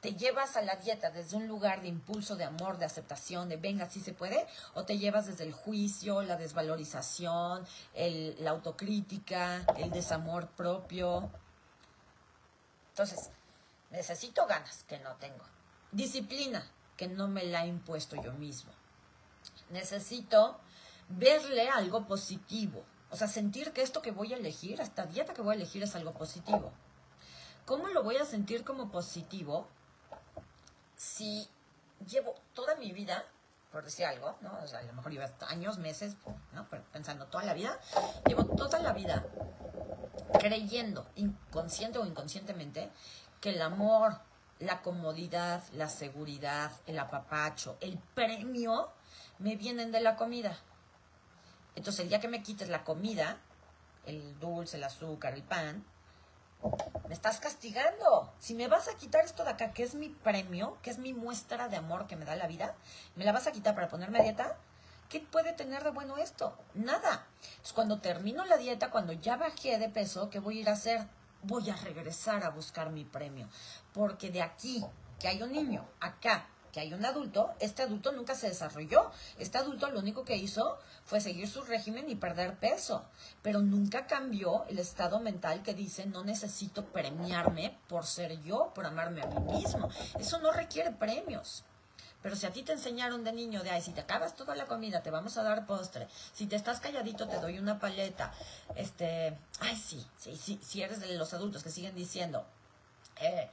[0.05, 3.57] ¿Te llevas a la dieta desde un lugar de impulso, de amor, de aceptación, de
[3.57, 4.45] venga, si se puede?
[4.75, 7.65] ¿O te llevas desde el juicio, la desvalorización,
[7.95, 11.31] la autocrítica, el desamor propio?
[12.89, 13.31] Entonces,
[13.89, 15.43] necesito ganas, que no tengo.
[15.91, 16.63] Disciplina,
[16.97, 18.71] que no me la he impuesto yo mismo.
[19.71, 20.59] Necesito
[21.09, 22.83] verle algo positivo.
[23.09, 25.81] O sea, sentir que esto que voy a elegir, esta dieta que voy a elegir
[25.81, 26.71] es algo positivo.
[27.65, 29.67] ¿Cómo lo voy a sentir como positivo
[30.95, 31.47] si
[32.07, 33.23] llevo toda mi vida,
[33.71, 34.57] por decir algo, ¿no?
[34.63, 36.15] O sea, a lo mejor llevo años, meses,
[36.53, 36.67] ¿no?
[36.91, 37.79] Pensando toda la vida,
[38.27, 39.25] llevo toda la vida
[40.39, 42.91] creyendo, inconsciente o inconscientemente,
[43.41, 44.19] que el amor,
[44.59, 48.91] la comodidad, la seguridad, el apapacho, el premio,
[49.39, 50.57] me vienen de la comida.
[51.75, 53.37] Entonces, el día que me quites la comida,
[54.05, 55.85] el dulce, el azúcar, el pan,
[57.07, 58.33] me estás castigando.
[58.39, 61.13] Si me vas a quitar esto de acá, que es mi premio, que es mi
[61.13, 62.75] muestra de amor que me da la vida,
[63.15, 64.57] me la vas a quitar para ponerme a dieta,
[65.09, 66.57] ¿qué puede tener de bueno esto?
[66.73, 67.27] Nada.
[67.73, 71.07] Cuando termino la dieta, cuando ya bajé de peso, ¿qué voy a ir a hacer?
[71.43, 73.47] Voy a regresar a buscar mi premio.
[73.93, 74.83] Porque de aquí,
[75.19, 79.09] que hay un niño, acá, que hay un adulto, este adulto nunca se desarrolló.
[79.39, 83.05] Este adulto lo único que hizo fue seguir su régimen y perder peso,
[83.41, 88.85] pero nunca cambió el estado mental que dice no necesito premiarme por ser yo, por
[88.85, 89.87] amarme a mí mismo.
[90.19, 91.63] Eso no requiere premios.
[92.21, 94.65] Pero si a ti te enseñaron de niño de, ay, si te acabas toda la
[94.65, 96.09] comida, te vamos a dar postre.
[96.33, 98.33] Si te estás calladito, te doy una paleta.
[98.75, 102.45] Este, ay, sí, sí, sí, si eres de los adultos que siguen diciendo,
[103.21, 103.49] eh,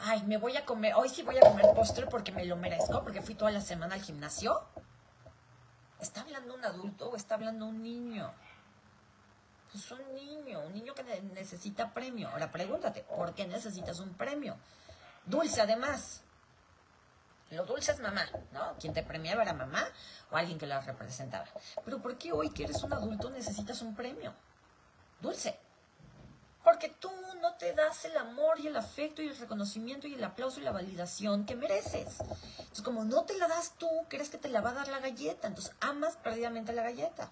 [0.00, 3.02] ay, me voy a comer, hoy sí voy a comer postre porque me lo merezco,
[3.02, 4.62] porque fui toda la semana al gimnasio.
[6.00, 8.32] ¿Está hablando un adulto o está hablando un niño?
[9.70, 12.28] Pues un niño, un niño que necesita premio.
[12.30, 14.56] Ahora pregúntate, ¿por qué necesitas un premio?
[15.26, 16.22] Dulce además.
[17.50, 18.76] Lo dulce es mamá, ¿no?
[18.78, 19.84] Quien te premiaba era mamá
[20.30, 21.46] o alguien que la representaba.
[21.84, 24.34] Pero ¿por qué hoy que eres un adulto necesitas un premio?
[25.20, 25.58] Dulce.
[26.64, 30.24] Porque tú no te das el amor y el afecto y el reconocimiento y el
[30.24, 32.20] aplauso y la validación que mereces.
[32.20, 35.00] Entonces, como no te la das tú, crees que te la va a dar la
[35.00, 35.48] galleta.
[35.48, 37.30] Entonces, amas perdidamente la galleta.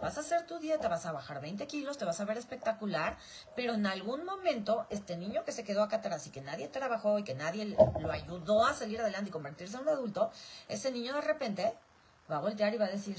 [0.00, 3.18] Vas a hacer tu dieta, vas a bajar 20 kilos, te vas a ver espectacular,
[3.56, 7.18] pero en algún momento este niño que se quedó acá atrás y que nadie trabajó
[7.18, 10.30] y que nadie lo ayudó a salir adelante y convertirse en un adulto,
[10.68, 11.74] ese niño de repente
[12.30, 13.16] va a voltear y va a decir,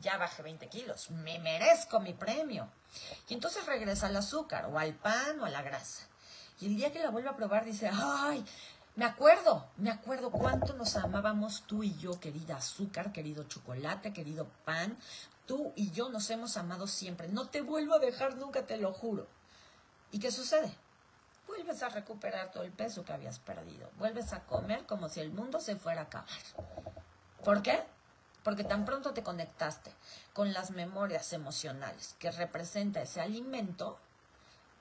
[0.00, 2.68] ya bajé 20 kilos, me merezco mi premio.
[3.28, 6.06] Y entonces regresa al azúcar o al pan o a la grasa.
[6.60, 8.44] Y el día que la vuelve a probar dice, ay,
[8.94, 14.46] me acuerdo, me acuerdo cuánto nos amábamos tú y yo, querida azúcar, querido chocolate, querido
[14.64, 14.96] pan.
[15.46, 17.28] Tú y yo nos hemos amado siempre.
[17.28, 19.28] No te vuelvo a dejar nunca, te lo juro.
[20.10, 20.72] ¿Y qué sucede?
[21.46, 23.90] Vuelves a recuperar todo el peso que habías perdido.
[23.98, 26.28] Vuelves a comer como si el mundo se fuera a acabar.
[27.44, 27.84] ¿Por qué?
[28.46, 29.90] Porque tan pronto te conectaste
[30.32, 33.98] con las memorias emocionales que representa ese alimento,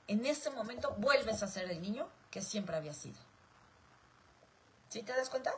[0.08, 3.18] en ese momento vuelves a ser el niño que siempre había sido.
[4.90, 5.52] ¿Sí te das cuenta?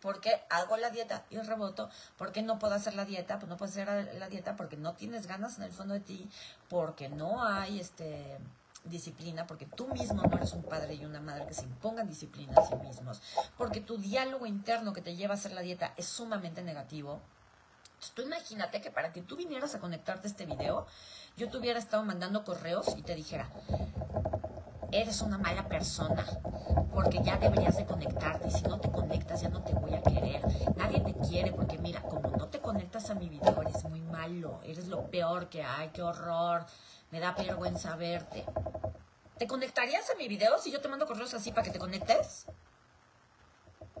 [0.00, 3.72] Porque hago la dieta y reboto, porque no puedo hacer la dieta, pues no puedo
[3.72, 6.30] hacer la dieta porque no tienes ganas en el fondo de ti,
[6.68, 8.38] porque no hay este
[8.84, 12.54] disciplina, porque tú mismo no eres un padre y una madre que se impongan disciplina
[12.56, 13.20] a sí mismos,
[13.56, 17.20] porque tu diálogo interno que te lleva a hacer la dieta es sumamente negativo.
[17.94, 20.86] Entonces, tú imagínate que para que tú vinieras a conectarte a este video,
[21.36, 23.48] yo te hubiera estado mandando correos y te dijera,
[24.90, 26.26] eres una mala persona,
[26.92, 30.02] porque ya deberías de conectarte y si no te conectas ya no te voy a
[30.02, 30.42] querer.
[30.76, 34.60] Nadie te quiere porque mira, como no te conectas a mi video, eres muy malo,
[34.64, 36.66] eres lo peor que hay, qué horror.
[37.12, 38.42] Me da vergüenza verte.
[39.36, 42.46] ¿Te conectarías a mi video si yo te mando correos así para que te conectes?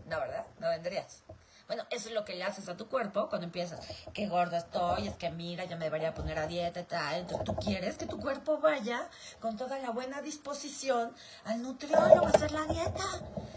[0.06, 0.46] No, ¿verdad?
[0.58, 1.22] No vendrías.
[1.66, 3.80] Bueno, eso es lo que le haces a tu cuerpo cuando empiezas,
[4.12, 7.14] qué gorda estoy, es que mira, ya me debería poner a dieta y tal.
[7.20, 9.08] Entonces tú quieres que tu cuerpo vaya
[9.40, 13.04] con toda la buena disposición al nutriólogo a hacer la dieta.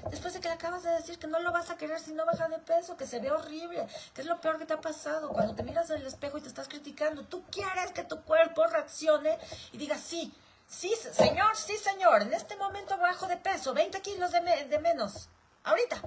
[0.10, 2.26] Después de que le acabas de decir que no lo vas a querer si no
[2.26, 5.30] baja de peso, que se ve horrible, que es lo peor que te ha pasado.
[5.30, 8.66] Cuando te miras en el espejo y te estás criticando, tú quieres que tu cuerpo
[8.68, 9.38] reaccione
[9.72, 10.34] y diga, sí,
[10.68, 15.30] sí, señor, sí, señor, en este momento bajo de peso, 20 kilos de, de menos.
[15.64, 16.02] Ahorita.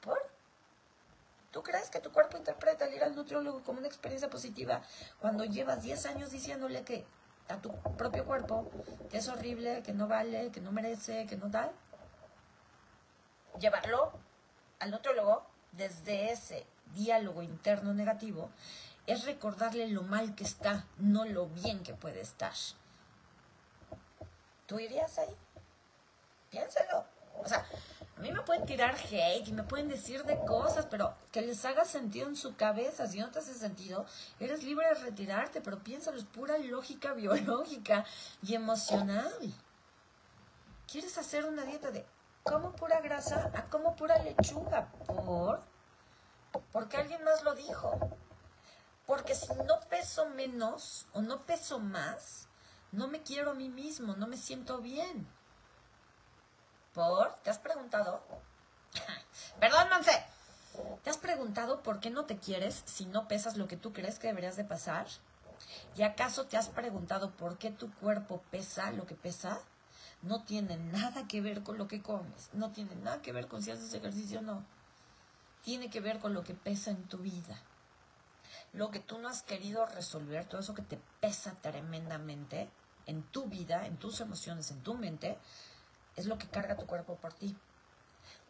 [0.00, 0.39] ¿Por?
[1.50, 4.82] ¿Tú crees que tu cuerpo interpreta el ir al nutriólogo como una experiencia positiva
[5.18, 7.04] cuando llevas 10 años diciéndole que
[7.48, 8.70] a tu propio cuerpo
[9.10, 11.72] que es horrible, que no vale, que no merece, que no tal?
[13.58, 14.12] Llevarlo
[14.78, 18.50] al nutriólogo desde ese diálogo interno negativo
[19.06, 22.52] es recordarle lo mal que está, no lo bien que puede estar.
[24.66, 25.36] ¿Tú irías ahí?
[26.50, 27.04] Piénsalo.
[27.42, 27.66] O sea,
[28.20, 31.64] a mí me pueden tirar hate y me pueden decir de cosas, pero que les
[31.64, 33.06] haga sentido en su cabeza.
[33.06, 34.04] Si no te hace sentido,
[34.38, 38.04] eres libre de retirarte, pero piénsalo, es pura lógica biológica
[38.42, 39.32] y emocional.
[40.86, 42.04] ¿Quieres hacer una dieta de
[42.42, 44.92] como pura grasa a como pura lechuga?
[45.06, 45.62] ¿Por?
[46.72, 47.98] Porque alguien más lo dijo.
[49.06, 52.48] Porque si no peso menos o no peso más,
[52.92, 55.26] no me quiero a mí mismo, no me siento bien.
[56.92, 57.34] ¿Por?
[57.42, 58.22] ¿Te has preguntado?
[59.60, 60.24] Perdón, Monse.
[61.02, 64.18] ¿Te has preguntado por qué no te quieres si no pesas lo que tú crees
[64.18, 65.06] que deberías de pasar?
[65.96, 69.60] ¿Y acaso te has preguntado por qué tu cuerpo pesa lo que pesa?
[70.22, 73.62] No tiene nada que ver con lo que comes, no tiene nada que ver con
[73.62, 74.64] si haces ejercicio o no.
[75.62, 77.60] Tiene que ver con lo que pesa en tu vida.
[78.72, 82.70] Lo que tú no has querido resolver, todo eso que te pesa tremendamente
[83.06, 85.38] en tu vida, en tus emociones, en tu mente,
[86.20, 87.56] es lo que carga tu cuerpo por ti.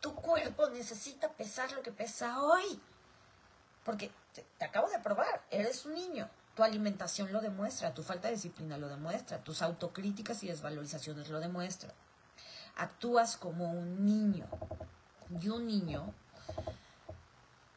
[0.00, 2.80] Tu cuerpo necesita pesar lo que pesa hoy.
[3.84, 6.28] Porque te, acabo de probar, eres un niño.
[6.54, 11.40] Tu alimentación lo demuestra, tu falta de disciplina lo demuestra, tus autocríticas y desvalorizaciones lo
[11.40, 11.92] demuestran.
[12.76, 14.46] Actúas como un niño.
[15.40, 16.12] Y un niño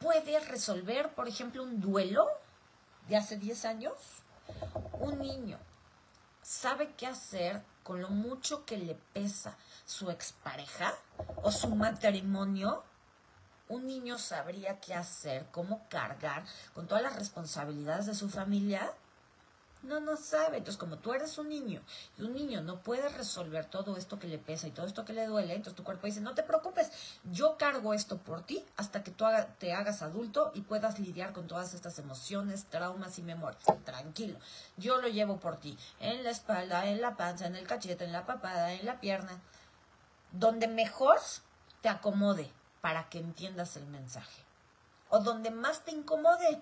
[0.00, 2.26] puede resolver, por ejemplo, un duelo
[3.08, 3.94] de hace 10 años.
[4.98, 5.58] Un niño
[6.44, 10.94] sabe qué hacer con lo mucho que le pesa su expareja
[11.42, 12.84] o su matrimonio,
[13.68, 16.44] un niño sabría qué hacer, cómo cargar
[16.74, 18.92] con todas las responsabilidades de su familia
[19.84, 20.58] no, no sabe.
[20.58, 21.82] Entonces, como tú eres un niño
[22.18, 25.12] y un niño no puede resolver todo esto que le pesa y todo esto que
[25.12, 26.90] le duele, entonces tu cuerpo dice, no te preocupes,
[27.24, 29.24] yo cargo esto por ti hasta que tú
[29.58, 33.62] te hagas adulto y puedas lidiar con todas estas emociones, traumas y memorias.
[33.84, 34.38] Tranquilo,
[34.76, 38.12] yo lo llevo por ti, en la espalda, en la panza, en el cachete, en
[38.12, 39.40] la papada, en la pierna,
[40.34, 41.20] donde mejor
[41.80, 44.42] te acomode para que entiendas el mensaje.
[45.08, 46.60] O donde más te incomode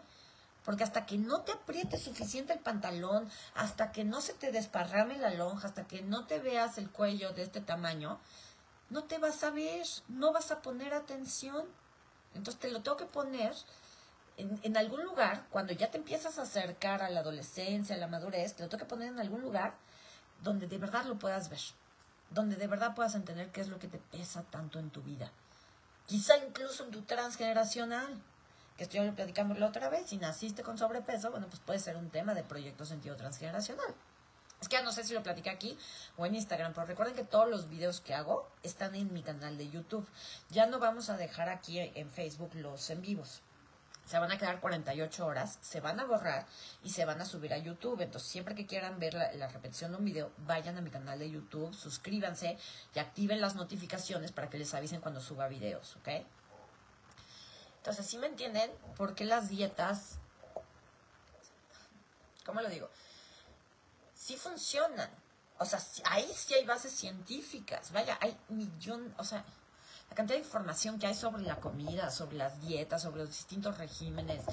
[0.64, 5.18] porque hasta que no te apriete suficiente el pantalón, hasta que no se te desparrame
[5.18, 8.20] la lonja, hasta que no te veas el cuello de este tamaño,
[8.90, 11.66] no te vas a ver, no vas a poner atención.
[12.34, 13.54] Entonces te lo tengo que poner
[14.36, 18.06] en, en, algún lugar, cuando ya te empiezas a acercar a la adolescencia, a la
[18.06, 19.74] madurez, te lo tengo que poner en algún lugar
[20.42, 21.60] donde de verdad lo puedas ver,
[22.32, 25.30] donde de verdad puedas entender qué es lo que te pesa tanto en tu vida.
[26.06, 28.20] Quizá incluso en tu transgeneracional
[28.76, 32.10] que estoy platicando la otra vez, si naciste con sobrepeso, bueno, pues puede ser un
[32.10, 33.94] tema de proyecto sentido transgeneracional.
[34.60, 35.76] Es que ya no sé si lo platicé aquí
[36.16, 39.58] o en Instagram, pero recuerden que todos los videos que hago están en mi canal
[39.58, 40.06] de YouTube.
[40.50, 43.42] Ya no vamos a dejar aquí en Facebook los en vivos.
[44.06, 46.46] Se van a quedar 48 horas, se van a borrar
[46.82, 48.00] y se van a subir a YouTube.
[48.00, 51.18] Entonces, siempre que quieran ver la, la, repetición de un video, vayan a mi canal
[51.18, 52.58] de YouTube, suscríbanse
[52.94, 56.08] y activen las notificaciones para que les avisen cuando suba videos, ¿ok?
[57.82, 60.18] Entonces, ¿sí me entienden por qué las dietas,
[62.46, 62.88] ¿cómo lo digo?
[64.14, 65.10] Sí funcionan.
[65.58, 67.90] O sea, ahí sí hay bases científicas.
[67.90, 69.44] Vaya, hay millón, o sea,
[70.12, 73.78] la cantidad de información que hay sobre la comida, sobre las dietas, sobre los distintos
[73.78, 74.44] regímenes.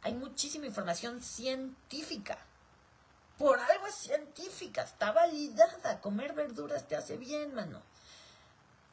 [0.00, 2.38] Hay muchísima información científica.
[3.36, 6.00] Por algo es científica, está validada.
[6.00, 7.82] Comer verduras te hace bien, mano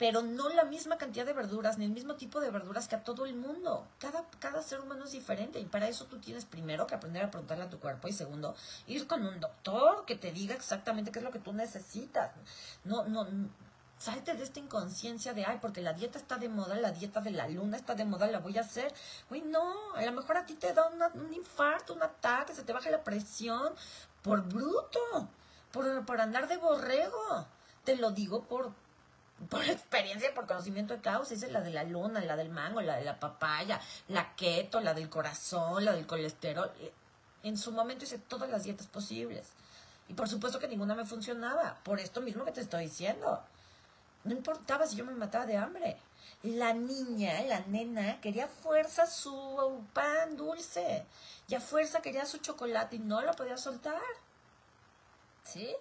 [0.02, 3.04] pero no la misma cantidad de verduras, ni el mismo tipo de verduras que a
[3.04, 3.88] todo el mundo.
[4.00, 7.30] Cada, cada ser humano es diferente y para eso tú tienes primero que aprender a
[7.30, 8.56] preguntarle a tu cuerpo y segundo,
[8.88, 12.32] ir con un doctor que te diga exactamente qué es lo que tú necesitas.
[12.84, 13.28] No, no,
[14.02, 17.32] salte de esta inconsciencia de, ay, porque la dieta está de moda, la dieta de
[17.32, 18.92] la luna está de moda, la voy a hacer.
[19.30, 22.74] Uy, no, a lo mejor a ti te da un infarto, un ataque, se te
[22.74, 23.74] baja la presión
[24.24, 25.30] por bruto,
[25.72, 27.48] por, por andar de borrego.
[27.84, 28.74] Te lo digo por
[29.50, 32.98] por experiencia, por conocimiento de causa, es la de la luna, la del mango, la
[32.98, 36.72] de la papaya, la keto, la del corazón, la del colesterol.
[37.44, 39.50] En su momento hice todas las dietas posibles.
[40.08, 43.42] Y por supuesto que ninguna me funcionaba, por esto mismo que te estoy diciendo.
[44.23, 45.97] No importaba si yo me mataba de hambre.
[46.43, 51.05] La niña, la nena, quería fuerza su pan dulce.
[51.47, 54.01] Y a fuerza quería su chocolate y no lo podía soltar.
[55.43, 55.75] ¿Sí?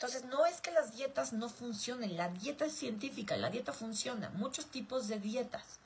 [0.00, 4.30] Entonces, no es que las dietas no funcionen, la dieta es científica, la dieta funciona,
[4.30, 5.78] muchos tipos de dietas,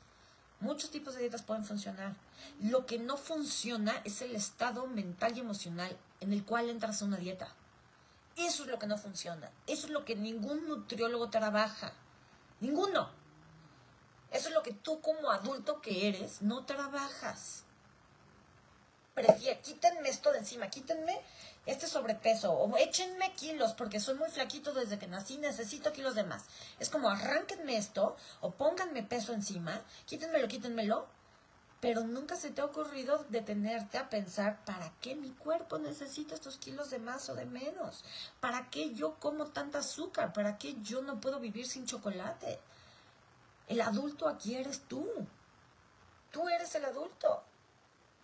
[0.60, 2.14] muchos tipos de dietas pueden funcionar.
[2.60, 7.06] Lo que no funciona es el estado mental y emocional en el cual entras a
[7.06, 7.48] una dieta.
[8.36, 11.92] Eso es lo que no funciona, eso es lo que ningún nutriólogo trabaja,
[12.60, 13.10] ninguno.
[14.32, 17.62] Eso es lo que tú como adulto que eres no trabajas.
[19.14, 21.20] prefiero, quítenme esto de encima, quítenme
[21.66, 26.24] este sobrepeso, o échenme kilos, porque soy muy flaquito desde que nací, necesito kilos de
[26.24, 26.44] más.
[26.80, 31.06] Es como arránquenme esto, o pónganme peso encima, quítenmelo, quítenmelo,
[31.84, 36.56] pero nunca se te ha ocurrido detenerte a pensar, ¿para qué mi cuerpo necesita estos
[36.56, 38.06] kilos de más o de menos?
[38.40, 40.32] ¿Para qué yo como tanta azúcar?
[40.32, 42.58] ¿Para qué yo no puedo vivir sin chocolate?
[43.68, 45.06] El adulto aquí eres tú.
[46.30, 47.42] Tú eres el adulto.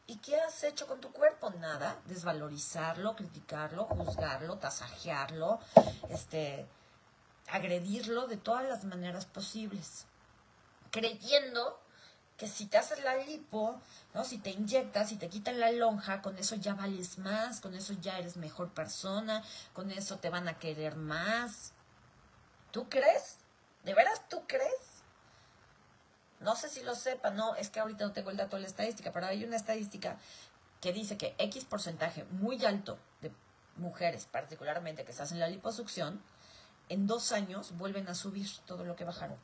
[0.06, 1.50] ¿Y qué has hecho con tu cuerpo?
[1.50, 2.00] Nada.
[2.06, 5.60] Desvalorizarlo, criticarlo, juzgarlo, tasajearlo,
[6.08, 6.66] este,
[7.48, 10.06] agredirlo de todas las maneras posibles.
[10.90, 11.78] Creyendo
[12.40, 13.78] que si te haces la lipo,
[14.14, 14.24] ¿no?
[14.24, 17.92] Si te inyectas, si te quitan la lonja, con eso ya vales más, con eso
[18.00, 21.74] ya eres mejor persona, con eso te van a querer más.
[22.70, 23.36] ¿Tú crees?
[23.84, 25.02] ¿De veras tú crees?
[26.40, 28.68] No sé si lo sepa, no, es que ahorita no tengo el dato de la
[28.68, 30.16] estadística, pero hay una estadística
[30.80, 33.34] que dice que X porcentaje muy alto de
[33.76, 36.22] mujeres, particularmente que se hacen la liposucción,
[36.88, 39.36] en dos años vuelven a subir todo lo que bajaron.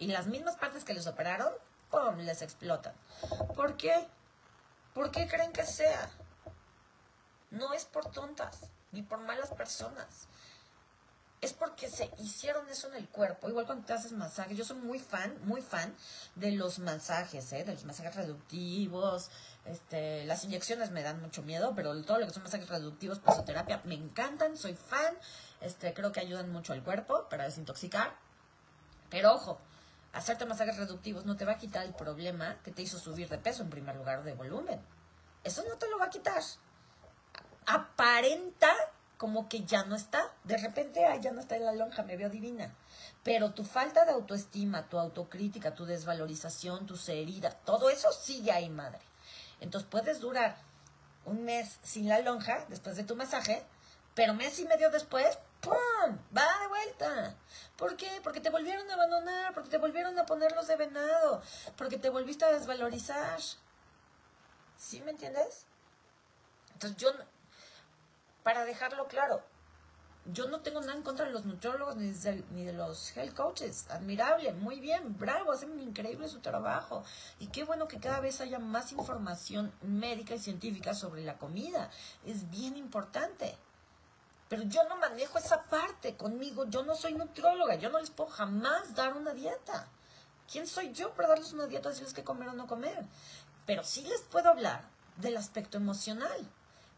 [0.00, 1.52] Y las mismas partes que les operaron,
[1.90, 2.94] ¡pum!, les explotan.
[3.54, 4.06] ¿Por qué?
[4.94, 6.10] ¿Por qué creen que sea?
[7.50, 8.60] No es por tontas,
[8.92, 10.28] ni por malas personas
[11.40, 13.48] es porque se hicieron eso en el cuerpo.
[13.48, 15.94] Igual cuando te haces masajes, yo soy muy fan, muy fan
[16.34, 17.64] de los masajes, ¿eh?
[17.64, 19.30] de los masajes reductivos.
[19.64, 23.80] Este, las inyecciones me dan mucho miedo, pero todo lo que son masajes reductivos, pasoterapia,
[23.84, 25.16] me encantan, soy fan.
[25.60, 28.16] Este, creo que ayudan mucho al cuerpo para desintoxicar.
[29.08, 29.60] Pero ojo,
[30.12, 33.38] hacerte masajes reductivos no te va a quitar el problema que te hizo subir de
[33.38, 34.80] peso en primer lugar de volumen.
[35.44, 36.42] Eso no te lo va a quitar.
[37.66, 38.74] Aparenta
[39.18, 40.32] como que ya no está.
[40.44, 42.74] De repente, ay, ya no está en la lonja, me veo divina.
[43.24, 48.70] Pero tu falta de autoestima, tu autocrítica, tu desvalorización, tus heridas, todo eso sigue ahí,
[48.70, 49.00] madre.
[49.60, 50.56] Entonces puedes durar
[51.24, 53.62] un mes sin la lonja después de tu masaje,
[54.14, 56.18] pero mes y medio después, ¡pum!
[56.36, 57.36] Va de vuelta.
[57.76, 58.20] ¿Por qué?
[58.22, 61.42] Porque te volvieron a abandonar, porque te volvieron a ponerlos de venado,
[61.76, 63.40] porque te volviste a desvalorizar.
[64.76, 65.66] ¿Sí me entiendes?
[66.74, 67.10] Entonces yo
[68.42, 69.42] para dejarlo claro,
[70.32, 72.12] yo no tengo nada en contra de los nutriólogos ni
[72.64, 73.86] de, los health coaches.
[73.90, 77.04] Admirable, muy bien, bravo, hacen increíble su trabajo.
[77.38, 81.90] Y qué bueno que cada vez haya más información médica y científica sobre la comida.
[82.24, 83.56] Es bien importante.
[84.48, 86.66] Pero yo no manejo esa parte conmigo.
[86.68, 87.74] Yo no soy nutrióloga.
[87.76, 89.86] Yo no les puedo jamás dar una dieta.
[90.50, 93.04] ¿Quién soy yo para darles una dieta, decirles qué comer o no comer?
[93.66, 94.82] Pero sí les puedo hablar
[95.18, 96.48] del aspecto emocional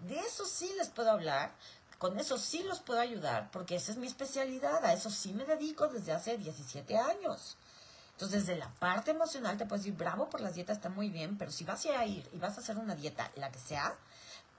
[0.09, 1.53] de eso sí les puedo hablar,
[1.99, 5.45] con eso sí los puedo ayudar, porque esa es mi especialidad, a eso sí me
[5.45, 7.57] dedico desde hace 17 años.
[8.13, 11.39] Entonces, desde la parte emocional te puedes decir, bravo por las dietas, está muy bien,
[11.39, 13.97] pero si vas a ir y vas a hacer una dieta, la que sea,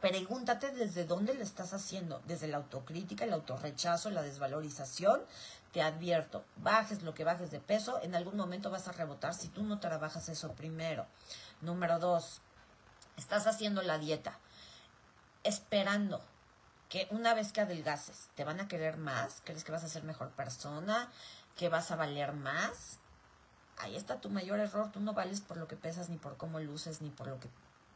[0.02, 5.22] pregúntate desde dónde le estás haciendo, desde la autocrítica, el autorrechazo, la desvalorización.
[5.72, 9.48] Te advierto, bajes lo que bajes de peso, en algún momento vas a rebotar si
[9.48, 11.06] tú no trabajas eso primero.
[11.62, 12.42] Número dos,
[13.16, 14.38] estás haciendo la dieta
[15.44, 16.22] esperando
[16.90, 20.04] que una vez que adelgaces te van a querer más, crees que vas a ser
[20.04, 21.10] mejor persona,
[21.56, 23.00] que vas a valer más,
[23.78, 24.92] ahí está tu mayor error.
[24.92, 27.50] Tú no vales por lo que pesas, ni por cómo luces, ni por lo que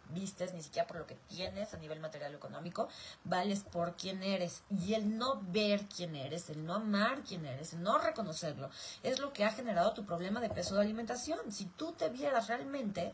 [0.10, 2.88] vistes, ni siquiera por lo que tienes a nivel material o económico.
[3.24, 4.64] Vales por quién eres.
[4.70, 8.70] Y el no ver quién eres, el no amar quién eres, el no reconocerlo,
[9.04, 11.52] es lo que ha generado tu problema de peso de alimentación.
[11.52, 13.14] Si tú te vieras realmente,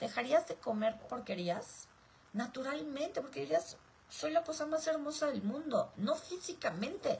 [0.00, 1.88] ¿dejarías de comer porquerías?
[2.36, 3.76] naturalmente, porque dirías,
[4.08, 7.18] soy la cosa más hermosa del mundo, no físicamente.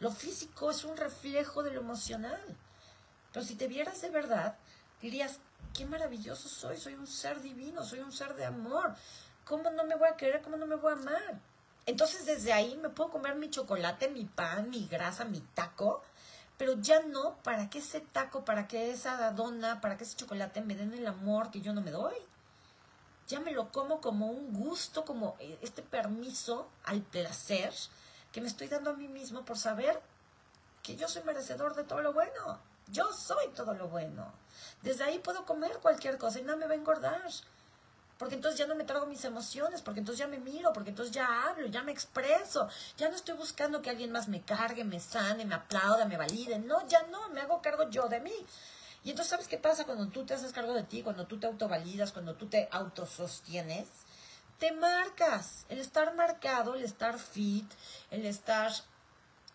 [0.00, 2.40] Lo físico es un reflejo de lo emocional.
[3.32, 4.56] Pero si te vieras de verdad,
[5.00, 5.40] dirías,
[5.74, 8.94] qué maravilloso soy, soy un ser divino, soy un ser de amor.
[9.44, 10.42] ¿Cómo no me voy a querer?
[10.42, 11.40] ¿Cómo no me voy a amar?
[11.86, 16.02] Entonces desde ahí me puedo comer mi chocolate, mi pan, mi grasa, mi taco,
[16.58, 20.62] pero ya no para que ese taco, para que esa dona, para que ese chocolate
[20.62, 22.16] me den el amor que yo no me doy
[23.28, 27.72] ya me lo como como un gusto, como eh, este permiso al placer
[28.32, 30.00] que me estoy dando a mí mismo por saber
[30.82, 32.60] que yo soy merecedor de todo lo bueno.
[32.88, 34.32] Yo soy todo lo bueno.
[34.82, 37.22] Desde ahí puedo comer cualquier cosa y nada me va a engordar.
[38.18, 41.14] Porque entonces ya no me trago mis emociones, porque entonces ya me miro, porque entonces
[41.14, 42.68] ya hablo, ya me expreso.
[42.96, 46.58] Ya no estoy buscando que alguien más me cargue, me sane, me aplauda, me valide.
[46.58, 48.34] No, ya no, me hago cargo yo de mí.
[49.04, 51.46] Y entonces, ¿sabes qué pasa cuando tú te haces cargo de ti, cuando tú te
[51.46, 53.86] autovalidas, cuando tú te autosostienes?
[54.58, 55.66] Te marcas.
[55.68, 57.70] El estar marcado, el estar fit,
[58.10, 58.72] el estar,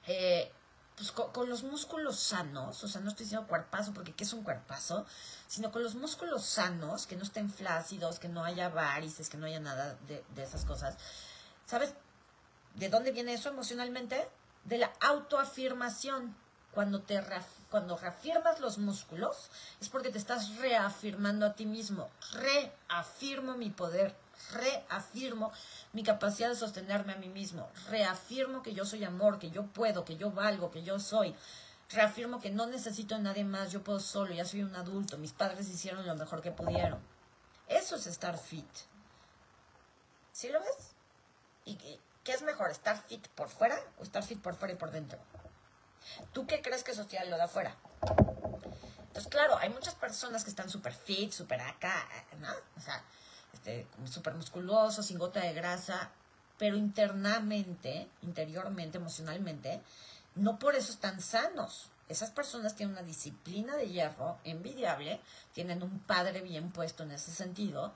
[0.06, 0.52] eh,
[1.02, 4.44] pues con, los músculos sanos, o sea, no estoy diciendo cuerpazo porque ¿qué es un
[4.44, 5.04] cuerpazo?
[5.48, 9.48] Sino con los músculos sanos, que no estén flácidos, que no haya varices, que no
[9.48, 10.98] haya nada de, de esas cosas.
[11.66, 11.96] ¿Sabes
[12.76, 14.30] de dónde viene eso emocionalmente?
[14.66, 16.36] De la autoafirmación.
[16.72, 17.22] Cuando, te
[17.72, 19.50] cuando reafirmas los músculos
[19.82, 22.12] es porque te estás reafirmando a ti mismo.
[22.34, 24.16] Reafirmo mi poder,
[24.52, 25.52] reafirmo
[25.94, 30.06] mi capacidad de sostenerme a mí mismo, reafirmo que yo soy amor, que yo puedo,
[30.06, 31.36] que yo valgo, que yo soy,
[31.90, 35.34] reafirmo que no necesito a nadie más, yo puedo solo, ya soy un adulto, mis
[35.34, 37.00] padres hicieron lo mejor que pudieron.
[37.68, 38.66] Eso es estar fit.
[40.32, 40.94] ¿Sí lo ves?
[41.66, 41.76] ¿Y
[42.24, 45.20] qué es mejor, estar fit por fuera o estar fit por fuera y por dentro?
[46.34, 47.76] ¿Tú qué crees que social lo da afuera?
[49.08, 52.08] Entonces, claro, hay muchas personas que están súper fit, súper acá,
[52.40, 52.50] ¿no?
[52.78, 53.04] O sea,
[53.54, 56.12] este, súper musculoso, sin gota de grasa,
[56.58, 59.82] pero internamente, interiormente, emocionalmente,
[60.36, 61.90] no por eso están sanos.
[62.08, 65.22] Esas personas tienen una disciplina de hierro envidiable,
[65.54, 67.94] tienen un padre bien puesto en ese sentido,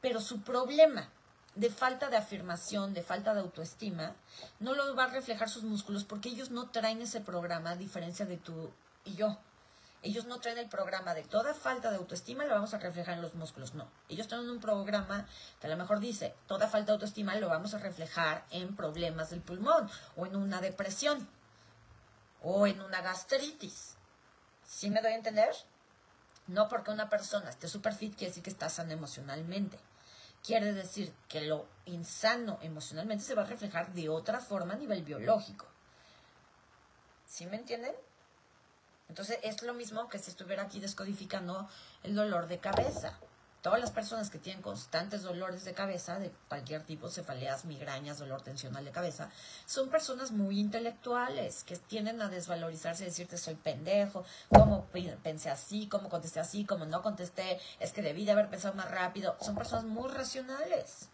[0.00, 1.08] pero su problema
[1.54, 4.14] de falta de afirmación, de falta de autoestima,
[4.60, 8.26] no lo va a reflejar sus músculos porque ellos no traen ese programa a diferencia
[8.26, 8.70] de tú
[9.04, 9.38] y yo.
[10.02, 13.22] Ellos no traen el programa de toda falta de autoestima lo vamos a reflejar en
[13.22, 13.74] los músculos.
[13.74, 13.90] No.
[14.08, 15.26] Ellos traen un programa
[15.60, 19.30] que a lo mejor dice toda falta de autoestima lo vamos a reflejar en problemas
[19.30, 21.28] del pulmón o en una depresión
[22.42, 23.96] o en una gastritis.
[24.64, 25.54] ¿Sí me doy a entender?
[26.46, 29.78] No porque una persona esté super fit quiere decir que está sana emocionalmente.
[30.44, 35.02] Quiere decir que lo insano emocionalmente se va a reflejar de otra forma a nivel
[35.02, 35.66] biológico.
[37.26, 37.94] ¿Sí me entienden?
[39.08, 41.68] Entonces es lo mismo que si estuviera aquí descodificando
[42.02, 43.18] el dolor de cabeza.
[43.62, 48.40] Todas las personas que tienen constantes dolores de cabeza, de cualquier tipo, cefaleas, migrañas, dolor
[48.40, 49.30] tensional de cabeza,
[49.66, 54.86] son personas muy intelectuales, que tienden a desvalorizarse y decirte soy pendejo, cómo
[55.24, 58.90] pensé así, cómo contesté así, cómo no contesté, es que debí de haber pensado más
[58.92, 59.36] rápido.
[59.40, 61.08] Son personas muy racionales,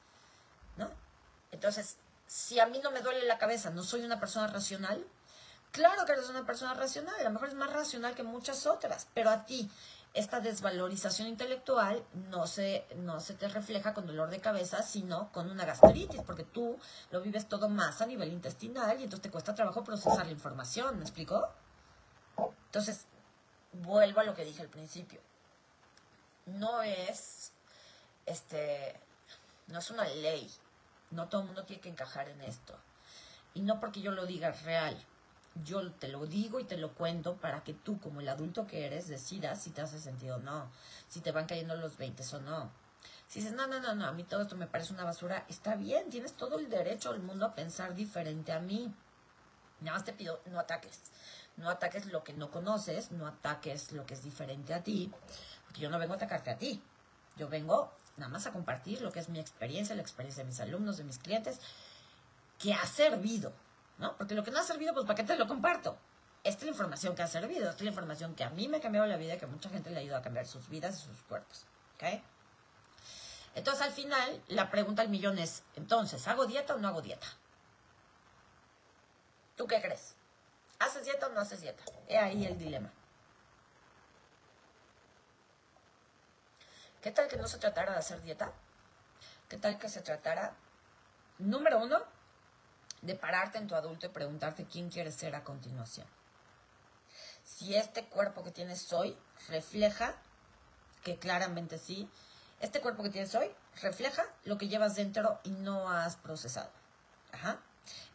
[0.76, 0.90] ¿no?
[1.50, 5.06] Entonces, si a mí no me duele la cabeza, no soy una persona racional,
[5.74, 9.08] Claro que eres una persona racional, a lo mejor es más racional que muchas otras,
[9.12, 9.68] pero a ti
[10.14, 12.00] esta desvalorización intelectual
[12.30, 16.44] no se, no se te refleja con dolor de cabeza, sino con una gastritis, porque
[16.44, 16.78] tú
[17.10, 20.96] lo vives todo más a nivel intestinal y entonces te cuesta trabajo procesar la información,
[20.96, 21.48] ¿me explico?
[22.66, 23.06] Entonces,
[23.72, 25.20] vuelvo a lo que dije al principio.
[26.46, 27.50] No es,
[28.26, 29.00] este,
[29.66, 30.48] no es una ley.
[31.10, 32.78] No todo mundo tiene que encajar en esto.
[33.54, 35.04] Y no porque yo lo diga real
[35.62, 38.86] yo te lo digo y te lo cuento para que tú, como el adulto que
[38.86, 40.70] eres, decidas si te hace sentido o no,
[41.08, 42.70] si te van cayendo los 20 o no.
[43.28, 45.76] Si dices, no, no, no, no, a mí todo esto me parece una basura, está
[45.76, 48.92] bien, tienes todo el derecho del mundo a pensar diferente a mí.
[49.80, 51.00] Nada más te pido, no ataques.
[51.56, 55.12] No ataques lo que no conoces, no ataques lo que es diferente a ti,
[55.64, 56.82] porque yo no vengo a atacarte a ti.
[57.36, 60.60] Yo vengo nada más a compartir lo que es mi experiencia, la experiencia de mis
[60.60, 61.60] alumnos, de mis clientes,
[62.58, 63.52] que ha servido
[63.98, 64.16] ¿no?
[64.16, 65.96] Porque lo que no ha servido, pues ¿para qué te lo comparto?
[66.42, 68.76] Esta es la información que ha servido, esta es la información que a mí me
[68.76, 71.06] ha cambiado la vida y que mucha gente le ayuda a cambiar sus vidas y
[71.06, 71.64] sus cuerpos,
[71.94, 72.20] ¿ok?
[73.54, 77.26] Entonces al final, la pregunta al millón es, entonces, ¿hago dieta o no hago dieta?
[79.56, 80.16] ¿Tú qué crees?
[80.80, 81.82] ¿Haces dieta o no haces dieta?
[82.08, 82.90] He ahí el dilema.
[87.00, 88.52] ¿Qué tal que no se tratara de hacer dieta?
[89.48, 90.56] ¿Qué tal que se tratara,
[91.38, 92.02] número uno,
[93.04, 96.06] de pararte en tu adulto y preguntarte quién quieres ser a continuación.
[97.44, 99.16] Si este cuerpo que tienes hoy
[99.48, 100.14] refleja,
[101.02, 102.08] que claramente sí,
[102.60, 103.50] este cuerpo que tienes hoy
[103.82, 106.70] refleja lo que llevas dentro y no has procesado.
[107.32, 107.60] Ajá.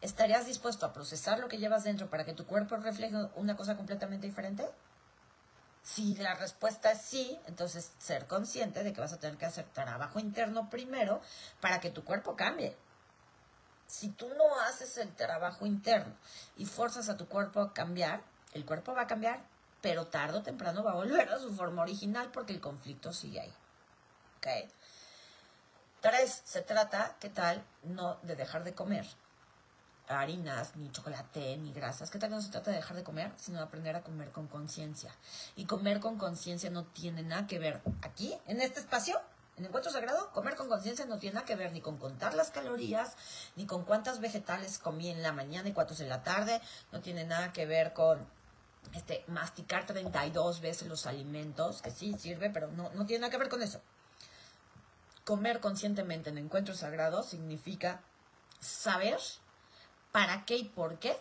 [0.01, 3.77] ¿Estarías dispuesto a procesar lo que llevas dentro para que tu cuerpo refleje una cosa
[3.77, 4.67] completamente diferente?
[5.83, 9.65] Si la respuesta es sí, entonces ser consciente de que vas a tener que hacer
[9.65, 11.21] trabajo interno primero
[11.61, 12.75] para que tu cuerpo cambie
[13.89, 16.13] si tú no haces el trabajo interno
[16.57, 18.21] y forzas a tu cuerpo a cambiar,
[18.53, 19.41] el cuerpo va a cambiar,
[19.81, 23.41] pero tarde o temprano va a volver a su forma original porque el conflicto sigue
[23.41, 23.53] ahí.
[24.37, 24.69] ¿Ok?
[26.01, 27.65] Tres, se trata, ¿qué tal?
[27.81, 29.07] No de dejar de comer
[30.07, 32.09] harinas, ni chocolate, ni grasas.
[32.09, 34.47] ¿Qué tal no se trata de dejar de comer, sino de aprender a comer con
[34.47, 35.13] conciencia?
[35.55, 39.19] Y comer con conciencia no tiene nada que ver aquí, en este espacio,
[39.59, 42.49] en encuentro sagrado, comer con conciencia no tiene nada que ver ni con contar las
[42.49, 43.17] calorías,
[43.57, 46.61] ni con cuántas vegetales comí en la mañana y cuántos en la tarde,
[46.93, 48.25] no tiene nada que ver con
[48.93, 53.37] este, masticar 32 veces los alimentos, que sí sirve, pero no, no tiene nada que
[53.37, 53.81] ver con eso.
[55.25, 58.01] Comer conscientemente en encuentro sagrado significa
[58.61, 59.19] saber
[60.13, 61.19] para qué y por qué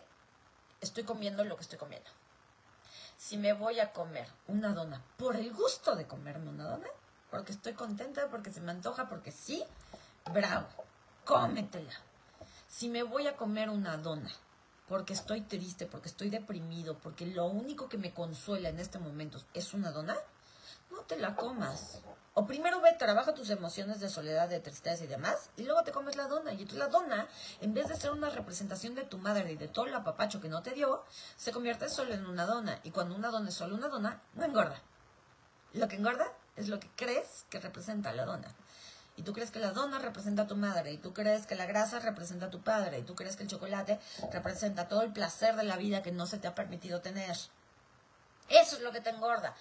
[0.81, 2.09] estoy comiendo lo que estoy comiendo.
[3.17, 6.87] Si me voy a comer una dona por el gusto de comerme una dona,
[7.31, 9.65] porque estoy contenta, porque se me antoja, porque sí,
[10.33, 10.69] bravo,
[11.25, 11.93] cómetela.
[12.67, 14.31] Si me voy a comer una dona
[14.89, 19.39] porque estoy triste, porque estoy deprimido, porque lo único que me consuela en este momento
[19.53, 20.17] es una dona,
[20.91, 22.01] no te la comas.
[22.33, 25.93] O primero ve, trabaja tus emociones de soledad, de tristeza y demás, y luego te
[25.93, 26.55] comes la dona.
[26.55, 27.29] Y la dona,
[27.61, 30.49] en vez de ser una representación de tu madre y de todo el apapacho que
[30.49, 31.05] no te dio,
[31.37, 32.81] se convierte solo en una dona.
[32.85, 34.81] Y cuando una dona es solo una dona, no engorda.
[35.75, 38.49] Lo que engorda es lo que crees que representa la dona.
[39.17, 41.67] Y tú crees que la dona representa a tu madre, y tú crees que la
[41.67, 43.99] grasa representa a tu padre, y tú crees que el chocolate
[44.33, 47.37] representa todo el placer de la vida que no se te ha permitido tener.
[48.49, 49.55] Eso es lo que te engorda.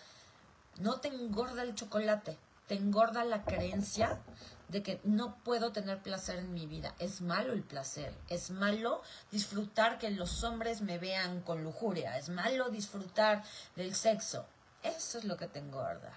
[0.78, 2.38] No te engorda el chocolate,
[2.68, 4.20] te engorda la creencia
[4.68, 6.94] de que no puedo tener placer en mi vida.
[7.00, 12.30] Es malo el placer, es malo disfrutar que los hombres me vean con lujuria, es
[12.30, 13.44] malo disfrutar
[13.76, 14.46] del sexo.
[14.84, 16.14] Eso es lo que te engorda.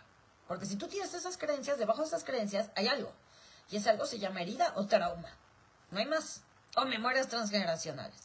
[0.50, 3.12] Porque si tú tienes esas creencias, debajo de esas creencias hay algo.
[3.70, 5.28] Y ese algo se llama herida o trauma.
[5.92, 6.42] No hay más.
[6.74, 8.20] O memorias transgeneracionales.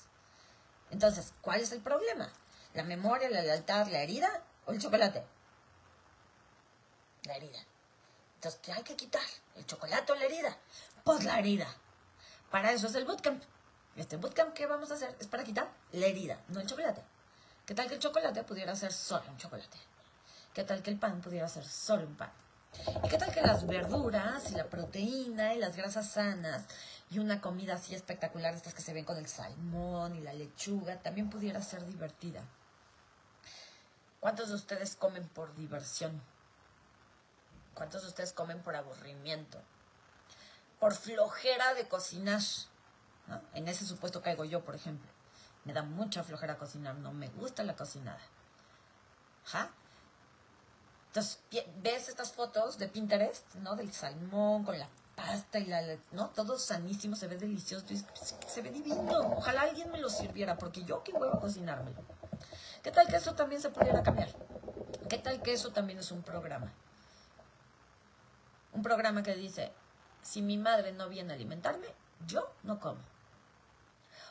[0.89, 2.33] Entonces, ¿cuál es el problema?
[2.73, 5.23] ¿La memoria, la lealtad, la herida o el chocolate?
[7.25, 7.59] La herida.
[8.33, 9.21] Entonces, ¿qué hay que quitar?
[9.55, 10.57] ¿El chocolate o la herida?
[11.03, 11.67] Pues la herida.
[12.49, 13.43] Para eso es el bootcamp.
[13.95, 17.03] Este bootcamp que vamos a hacer es para quitar la herida, no el chocolate.
[17.67, 19.77] ¿Qué tal que el chocolate pudiera ser solo un chocolate?
[20.55, 22.31] ¿Qué tal que el pan pudiera ser solo un pan?
[23.03, 26.63] ¿Y qué tal que las verduras y la proteína y las grasas sanas
[27.09, 31.01] y una comida así espectacular, estas que se ven con el salmón y la lechuga,
[31.01, 32.41] también pudiera ser divertida?
[34.21, 36.21] ¿Cuántos de ustedes comen por diversión?
[37.73, 39.61] ¿Cuántos de ustedes comen por aburrimiento?
[40.79, 42.41] Por flojera de cocinar.
[43.53, 45.11] En ese supuesto caigo yo, por ejemplo.
[45.65, 48.21] Me da mucha flojera cocinar, no me gusta la cocinada.
[49.43, 49.69] ¿Ja?
[51.15, 51.39] Entonces,
[51.77, 53.77] ves estas fotos de Pinterest, ¿no?
[53.77, 56.27] Del salmón con la pasta y la, ¿no?
[56.31, 57.85] Todo sanísimo, se ve delicioso.
[57.87, 59.19] Pues, se ve divino.
[59.37, 62.01] Ojalá alguien me lo sirviera, porque yo qué huevo cocinármelo.
[62.83, 64.27] ¿Qué tal que eso también se pudiera cambiar?
[65.07, 66.73] ¿Qué tal que eso también es un programa?
[68.73, 69.71] Un programa que dice,
[70.21, 71.87] si mi madre no viene a alimentarme,
[72.27, 72.99] yo no como.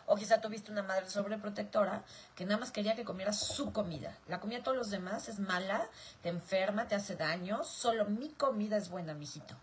[0.07, 4.17] O quizá tuviste una madre sobreprotectora que nada más quería que comieras su comida.
[4.29, 5.89] La comida de todos los demás es mala,
[6.23, 7.65] te enferma, te hace daño.
[7.65, 9.55] Solo mi comida es buena, mijito.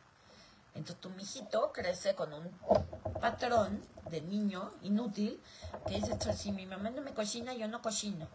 [0.73, 2.49] Entonces tu mijito crece con un
[3.19, 5.39] patrón de niño inútil
[5.87, 8.27] que dice, si mi mamá no me cocina, yo no cocino.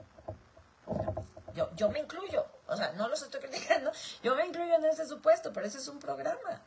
[1.54, 2.44] Yo, yo me incluyo.
[2.68, 3.90] O sea, no los estoy criticando.
[4.22, 6.60] Yo me incluyo en ese supuesto, pero ese es un programa.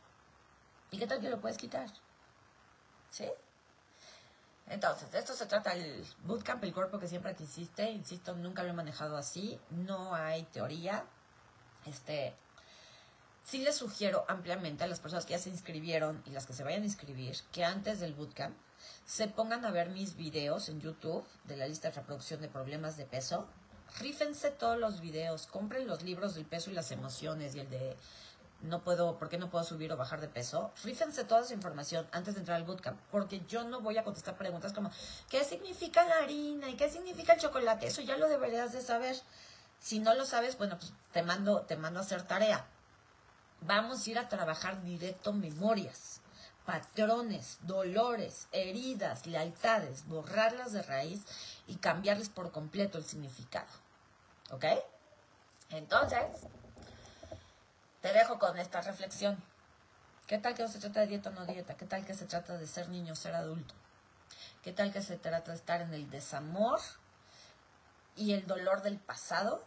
[0.90, 1.88] ¿Y qué tal que lo puedes quitar?
[3.10, 3.30] ¿Sí?
[4.70, 7.90] Entonces, de esto se trata el bootcamp, el cuerpo que siempre quisiste.
[7.90, 9.58] Insisto, nunca lo he manejado así.
[9.70, 11.04] No hay teoría.
[11.86, 12.34] Este,
[13.42, 16.62] sí les sugiero ampliamente a las personas que ya se inscribieron y las que se
[16.62, 18.56] vayan a inscribir que antes del bootcamp
[19.04, 22.96] se pongan a ver mis videos en YouTube de la lista de reproducción de problemas
[22.96, 23.48] de peso.
[23.98, 27.96] Rífense todos los videos, compren los libros del peso y las emociones y el de
[28.62, 30.70] no puedo, ¿por qué no puedo subir o bajar de peso?
[30.84, 34.36] Rífense toda esa información antes de entrar al bootcamp, porque yo no voy a contestar
[34.36, 34.90] preguntas como,
[35.28, 37.86] ¿qué significa la harina y qué significa el chocolate?
[37.86, 39.16] Eso ya lo deberías de saber.
[39.78, 42.66] Si no lo sabes, bueno, pues te mando, te mando a hacer tarea.
[43.62, 46.20] Vamos a ir a trabajar directo memorias,
[46.66, 51.24] patrones, dolores, heridas, lealtades, borrarlas de raíz
[51.66, 53.68] y cambiarles por completo el significado.
[54.50, 54.64] ¿Ok?
[55.70, 56.26] Entonces,
[58.00, 59.42] te dejo con esta reflexión.
[60.26, 61.76] ¿Qué tal que no se trata de dieta o no dieta?
[61.76, 63.74] ¿Qué tal que se trata de ser niño o ser adulto?
[64.62, 66.80] ¿Qué tal que se trata de estar en el desamor
[68.16, 69.64] y el dolor del pasado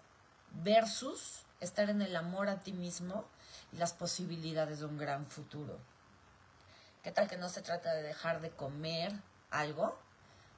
[0.63, 3.25] versus estar en el amor a ti mismo
[3.71, 5.79] y las posibilidades de un gran futuro?
[7.03, 9.11] ¿Qué tal que no se trata de dejar de comer
[9.51, 9.99] algo,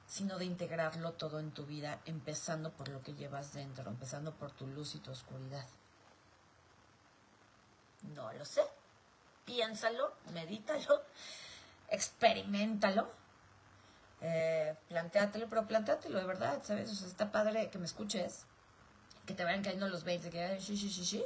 [0.06, 4.52] sino de integrarlo todo en tu vida, empezando por lo que llevas dentro, empezando por
[4.52, 5.66] tu luz y tu oscuridad?
[8.14, 8.62] No lo sé.
[9.44, 11.02] Piénsalo, medítalo,
[11.88, 13.10] experimentalo,
[14.20, 17.02] eh, planteátelo, pero planteátelo de verdad, ¿sabes?
[17.02, 18.44] O está padre que me escuches,
[19.24, 21.24] que te vayan cayendo los 20, que sí, sí, sí, sí.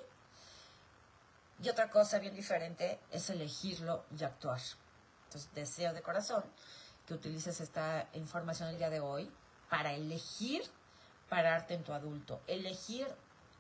[1.63, 4.61] Y otra cosa bien diferente es elegirlo y actuar.
[5.27, 6.45] Entonces, deseo de corazón
[7.07, 9.31] que utilices esta información el día de hoy
[9.69, 10.63] para elegir
[11.29, 13.07] pararte en tu adulto, elegir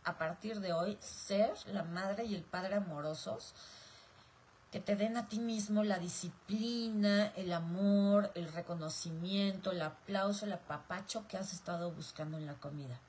[0.04, 3.54] a partir de hoy ser la madre y el padre amorosos
[4.70, 10.52] que te den a ti mismo la disciplina, el amor, el reconocimiento, el aplauso, el
[10.52, 13.00] apapacho que has estado buscando en la comida.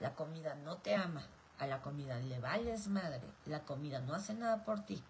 [0.00, 1.24] La comida no te ama,
[1.58, 5.02] a la comida le vales madre, la comida no hace nada por ti.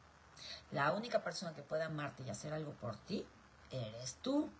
[0.71, 3.27] La única persona que puede amarte y hacer algo por ti
[3.71, 4.51] eres tú.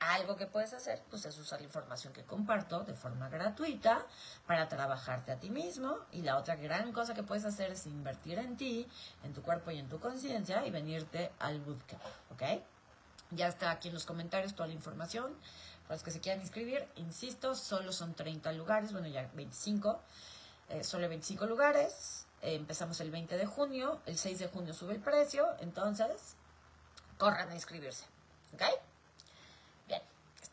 [0.00, 4.06] Algo que puedes hacer, pues es usar la información que comparto de forma gratuita
[4.46, 5.98] para trabajarte a ti mismo.
[6.12, 8.86] Y la otra gran cosa que puedes hacer es invertir en ti,
[9.24, 12.62] en tu cuerpo y en tu conciencia y venirte al bootcamp, ¿ok?
[13.32, 15.34] Ya está aquí en los comentarios toda la información.
[15.82, 20.00] Para los que se quieran inscribir, insisto, solo son 30 lugares, bueno, ya 25,
[20.68, 22.26] eh, solo 25 lugares.
[22.42, 26.36] Eh, empezamos el 20 de junio, el 6 de junio sube el precio, entonces
[27.16, 28.04] corran a inscribirse,
[28.54, 28.62] ¿ok?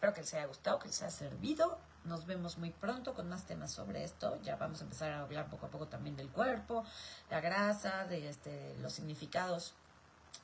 [0.06, 1.80] Espero que les haya gustado, que les haya servido.
[2.03, 4.39] Nos vemos muy pronto con más temas sobre esto.
[4.43, 6.86] Ya vamos a empezar a hablar poco a poco también del cuerpo,
[7.32, 9.74] la grasa, de este, los significados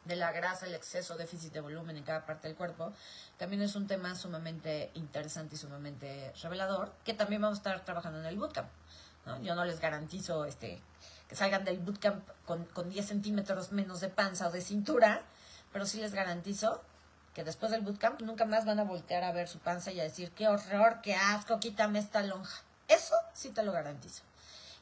[0.05, 2.91] de la grasa, el exceso, déficit de volumen en cada parte del cuerpo.
[3.38, 8.18] También es un tema sumamente interesante y sumamente revelador, que también vamos a estar trabajando
[8.18, 8.68] en el bootcamp.
[9.43, 10.82] Yo no les garantizo este,
[11.30, 15.22] que salgan del bootcamp con, con 10 centímetros menos de panza o de cintura,
[15.72, 16.82] pero sí les garantizo
[17.34, 20.03] que después del bootcamp nunca más van a voltear a ver su panza y a
[20.03, 22.63] decir, qué horror, qué asco, quítame esta lonja.
[22.88, 24.23] Eso sí te lo garantizo.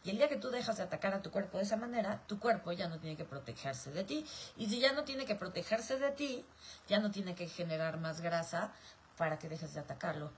[0.04, 2.40] Y el día que tú dejas de atacar a tu cuerpo de esa manera, tu
[2.40, 4.26] cuerpo ya no tiene que protegerse de ti.
[4.58, 6.46] Y si ya no tiene que protegerse de ti,
[6.88, 8.72] ya no tiene que generar más grasa
[9.18, 10.32] para que dejes de atacarlo.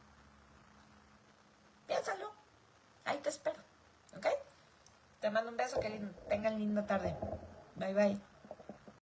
[1.88, 2.32] Piénsalo.
[3.05, 3.62] Ahí te espero.
[4.18, 4.28] ¿Ok?
[5.20, 5.80] Te mando un beso.
[5.80, 5.89] Que
[6.28, 7.16] tengan linda tarde.
[7.76, 8.31] Bye bye.